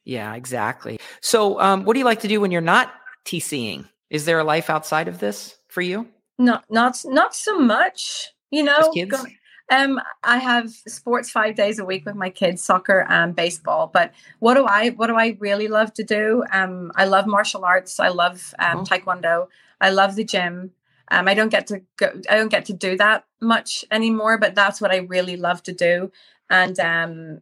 Yeah, 0.05 0.35
exactly. 0.35 0.99
So, 1.21 1.61
um, 1.61 1.85
what 1.85 1.93
do 1.93 1.99
you 1.99 2.05
like 2.05 2.21
to 2.21 2.29
do 2.29 2.41
when 2.41 2.51
you're 2.51 2.61
not 2.63 2.93
TCing? 3.27 3.87
Is 4.09 4.25
there 4.25 4.39
a 4.39 4.45
life 4.45 4.71
outside 4.71 5.09
of 5.09 5.19
this 5.19 5.57
for 5.69 5.83
you? 5.83 6.09
No, 6.39 6.61
not 6.71 6.97
not 7.05 7.35
so 7.35 7.59
much. 7.59 8.33
You 8.51 8.63
know, 8.63 8.93
go, 9.09 9.25
um, 9.71 10.01
I 10.23 10.39
have 10.39 10.71
sports 10.71 11.29
five 11.31 11.57
days 11.57 11.81
a 11.81 11.85
week 11.85 12.07
with 12.07 12.15
my 12.15 12.31
kids, 12.31 12.63
soccer 12.63 13.05
and 13.09 13.35
baseball. 13.35 13.91
But 13.93 14.13
what 14.39 14.55
do 14.55 14.65
I 14.65 14.91
what 14.91 15.09
do 15.09 15.17
I 15.17 15.37
really 15.41 15.67
love 15.67 15.93
to 15.95 16.05
do? 16.05 16.45
Um, 16.53 16.93
I 16.95 17.07
love 17.07 17.27
martial 17.27 17.65
arts. 17.65 17.99
I 17.99 18.09
love 18.09 18.55
um, 18.61 18.79
oh. 18.79 18.85
taekwondo. 18.85 19.49
I 19.81 19.91
love 19.91 20.15
the 20.15 20.25
gym. 20.25 20.71
Um, 21.11 21.29
I 21.29 21.35
don't 21.35 21.51
get 21.51 21.67
to 21.69 21.83
go, 21.97 22.11
I 22.29 22.37
don't 22.37 22.51
get 22.51 22.65
to 22.67 22.73
do 22.73 22.97
that 22.97 23.25
much 23.41 23.85
anymore, 23.91 24.39
but 24.39 24.55
that's 24.55 24.81
what 24.81 24.91
I 24.91 24.99
really 24.99 25.37
love 25.37 25.63
to 25.65 25.73
do. 25.73 26.11
And 26.51 26.79
um, 26.81 27.41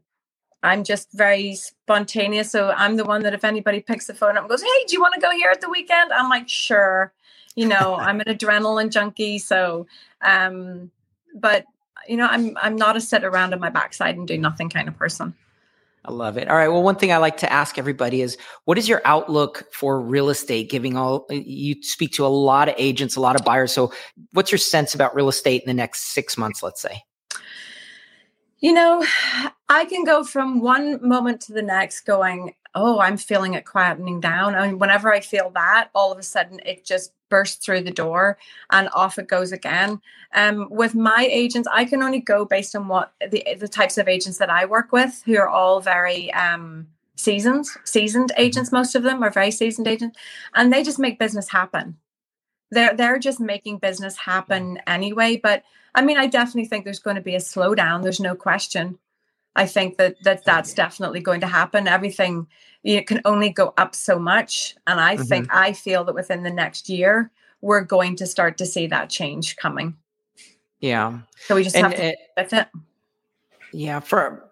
I'm 0.62 0.85
just 0.85 1.09
very 1.12 1.54
spontaneous. 1.54 2.50
So 2.50 2.71
I'm 2.71 2.97
the 2.97 3.04
one 3.04 3.23
that 3.23 3.35
if 3.35 3.44
anybody 3.44 3.80
picks 3.80 4.06
the 4.06 4.14
phone 4.14 4.37
up 4.37 4.44
and 4.44 4.50
goes, 4.50 4.62
Hey, 4.62 4.85
do 4.87 4.94
you 4.94 5.00
want 5.00 5.14
to 5.14 5.21
go 5.21 5.30
here 5.30 5.50
at 5.50 5.61
the 5.61 5.71
weekend? 5.71 6.12
I'm 6.12 6.28
like, 6.28 6.49
sure. 6.49 7.12
You 7.54 7.66
know, 7.66 7.94
I'm 7.99 8.21
an 8.21 8.26
adrenaline 8.26 8.90
junkie. 8.90 9.38
So 9.38 9.87
um, 10.21 10.90
but 11.35 11.64
you 12.09 12.16
know, 12.16 12.26
I'm 12.26 12.56
I'm 12.61 12.76
not 12.76 12.97
a 12.97 13.00
sit 13.00 13.25
around 13.25 13.54
on 13.54 13.61
my 13.61 13.71
backside 13.71 14.16
and 14.16 14.26
do 14.26 14.38
nothing 14.38 14.68
kind 14.68 14.88
of 14.88 14.97
person. 14.97 15.35
I 16.06 16.12
love 16.12 16.37
it. 16.37 16.49
All 16.49 16.56
right. 16.56 16.68
Well, 16.68 16.82
one 16.82 16.96
thing 16.96 17.12
I 17.12 17.16
like 17.16 17.38
to 17.38 17.50
ask 17.50 17.78
everybody 17.78 18.20
is 18.20 18.37
what 18.66 18.76
is 18.76 18.88
your 18.88 19.00
outlook 19.06 19.64
for 19.73 20.00
real 20.00 20.28
estate? 20.28 20.68
Giving 20.68 20.96
all 20.96 21.26
uh, 21.30 21.34
you 21.34 21.82
speak 21.82 22.12
to 22.12 22.26
a 22.26 22.28
lot 22.28 22.68
of 22.68 22.75
agents, 22.76 23.16
a 23.16 23.20
lot 23.20 23.38
of 23.38 23.44
buyers. 23.44 23.73
So, 23.73 23.92
what's 24.32 24.52
your 24.52 24.58
sense 24.58 24.94
about 24.94 25.14
real 25.14 25.28
estate 25.28 25.62
in 25.62 25.66
the 25.66 25.75
next 25.75 26.12
six 26.12 26.37
months, 26.37 26.62
let's 26.62 26.82
say? 26.82 27.02
You 28.61 28.72
know, 28.74 29.05
I 29.68 29.85
can 29.87 30.05
go 30.05 30.24
from 30.24 30.61
one 30.61 31.07
moment 31.07 31.40
to 31.42 31.53
the 31.53 31.62
next 31.62 32.03
going, 32.03 32.55
oh, 32.74 33.00
I'm 33.00 33.16
feeling 33.16 33.55
it 33.55 33.64
quietening 33.64 34.20
down. 34.20 34.55
And 34.55 34.81
whenever 34.81 35.12
I 35.12 35.20
feel 35.20 35.50
that, 35.55 35.90
all 35.94 36.12
of 36.12 36.18
a 36.18 36.22
sudden 36.22 36.61
it 36.64 36.85
just 36.85 37.12
bursts 37.31 37.64
through 37.64 37.83
the 37.83 37.90
door 37.90 38.38
and 38.70 38.88
off 38.92 39.18
it 39.18 39.29
goes 39.29 39.53
again. 39.53 40.00
Um, 40.35 40.68
with 40.70 40.94
my 40.94 41.27
agents, 41.31 41.68
I 41.72 41.85
can 41.85 42.03
only 42.03 42.20
go 42.20 42.44
based 42.44 42.77
on 42.77 42.88
what 42.88 43.12
the 43.31 43.44
the 43.59 43.68
types 43.68 43.98
of 43.98 44.09
agents 44.09 44.38
that 44.38 44.50
I 44.50 44.66
work 44.66 44.92
with, 44.92 45.22
who 45.24 45.37
are 45.37 45.48
all 45.48 45.81
very 45.81 46.33
um, 46.35 46.88
seasoned, 47.16 47.66
seasoned 47.85 48.31
mm-hmm. 48.31 48.42
agents. 48.42 48.72
Most 48.72 48.94
of 48.94 49.03
them 49.03 49.22
are 49.22 49.31
very 49.31 49.50
seasoned 49.50 49.88
agents, 49.88 50.18
and 50.55 50.72
they 50.72 50.83
just 50.83 50.98
make 50.98 51.18
business 51.18 51.48
happen. 51.48 51.96
They're 52.70 52.94
they're 52.94 53.18
just 53.18 53.40
making 53.40 53.79
business 53.79 54.16
happen 54.16 54.79
anyway. 54.87 55.37
But 55.37 55.62
I 55.94 56.03
mean, 56.03 56.18
I 56.18 56.27
definitely 56.27 56.66
think 56.66 56.85
there's 56.85 56.98
going 56.98 57.16
to 57.16 57.22
be 57.22 57.37
a 57.37 57.38
slowdown. 57.38 58.03
There's 58.03 58.20
no 58.20 58.35
question. 58.35 58.98
I 59.56 59.66
think 59.66 59.98
that 59.98 60.16
that 60.24 60.44
that's 60.44 60.74
definitely 60.74 61.20
going 61.20 61.40
to 61.40 61.46
happen. 61.46 61.86
Everything 61.86 62.46
you 62.82 63.04
can 63.04 63.20
only 63.24 63.50
go 63.50 63.72
up 63.78 63.94
so 63.94 64.18
much, 64.18 64.76
and 64.86 65.00
I 65.00 65.14
mm-hmm. 65.14 65.24
think 65.24 65.48
I 65.54 65.72
feel 65.72 66.04
that 66.04 66.14
within 66.14 66.42
the 66.42 66.50
next 66.50 66.88
year 66.88 67.30
we're 67.60 67.82
going 67.82 68.14
to 68.16 68.26
start 68.26 68.58
to 68.58 68.66
see 68.66 68.86
that 68.88 69.08
change 69.08 69.56
coming. 69.56 69.96
Yeah. 70.80 71.20
So 71.46 71.54
we 71.54 71.64
just 71.64 71.74
and, 71.74 71.86
have 71.86 71.96
to. 71.96 72.16
that's 72.36 72.52
it. 72.52 72.68
Yeah, 73.72 74.00
for 74.00 74.50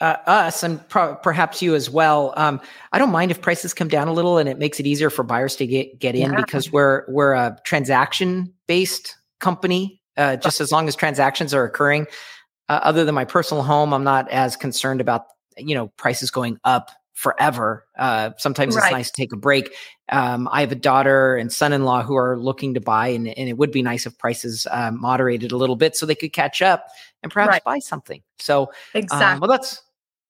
uh, 0.00 0.16
us 0.26 0.62
and 0.62 0.86
pro- 0.88 1.14
perhaps 1.16 1.60
you 1.60 1.74
as 1.74 1.90
well. 1.90 2.32
Um, 2.36 2.60
I 2.92 2.98
don't 2.98 3.10
mind 3.10 3.30
if 3.30 3.40
prices 3.40 3.74
come 3.74 3.88
down 3.88 4.08
a 4.08 4.12
little, 4.12 4.38
and 4.38 4.48
it 4.48 4.58
makes 4.58 4.80
it 4.80 4.86
easier 4.86 5.10
for 5.10 5.22
buyers 5.22 5.56
to 5.56 5.66
get 5.66 5.98
get 5.98 6.14
in 6.14 6.32
yeah. 6.32 6.40
because 6.40 6.72
we're 6.72 7.04
we're 7.08 7.34
a 7.34 7.58
transaction 7.64 8.52
based 8.66 9.16
company. 9.40 10.00
Uh, 10.16 10.36
just 10.36 10.60
as 10.60 10.70
long 10.70 10.86
as 10.86 10.94
transactions 10.94 11.52
are 11.52 11.64
occurring, 11.64 12.06
uh, 12.68 12.80
other 12.82 13.04
than 13.04 13.14
my 13.14 13.24
personal 13.24 13.62
home, 13.62 13.92
I'm 13.92 14.04
not 14.04 14.30
as 14.30 14.56
concerned 14.56 15.00
about 15.00 15.26
you 15.56 15.74
know 15.74 15.88
prices 15.88 16.30
going 16.30 16.58
up 16.64 16.90
forever. 17.12 17.86
Uh, 17.96 18.30
sometimes 18.38 18.74
right. 18.76 18.84
it's 18.84 18.92
nice 18.92 19.10
to 19.10 19.16
take 19.16 19.32
a 19.32 19.36
break. 19.36 19.72
Um, 20.10 20.48
I 20.50 20.60
have 20.60 20.72
a 20.72 20.76
daughter 20.76 21.36
and 21.36 21.50
son-in-law 21.52 22.02
who 22.02 22.16
are 22.16 22.36
looking 22.38 22.74
to 22.74 22.80
buy, 22.80 23.08
and, 23.08 23.26
and 23.28 23.48
it 23.48 23.56
would 23.56 23.70
be 23.70 23.82
nice 23.82 24.04
if 24.04 24.18
prices 24.18 24.66
uh, 24.70 24.90
moderated 24.90 25.52
a 25.52 25.56
little 25.56 25.76
bit 25.76 25.96
so 25.96 26.06
they 26.06 26.14
could 26.14 26.32
catch 26.32 26.60
up 26.60 26.88
and 27.22 27.32
perhaps 27.32 27.50
right. 27.50 27.64
buy 27.64 27.78
something. 27.78 28.20
So, 28.40 28.72
exactly. 28.92 29.26
Um, 29.26 29.40
well, 29.40 29.50
that's 29.50 29.80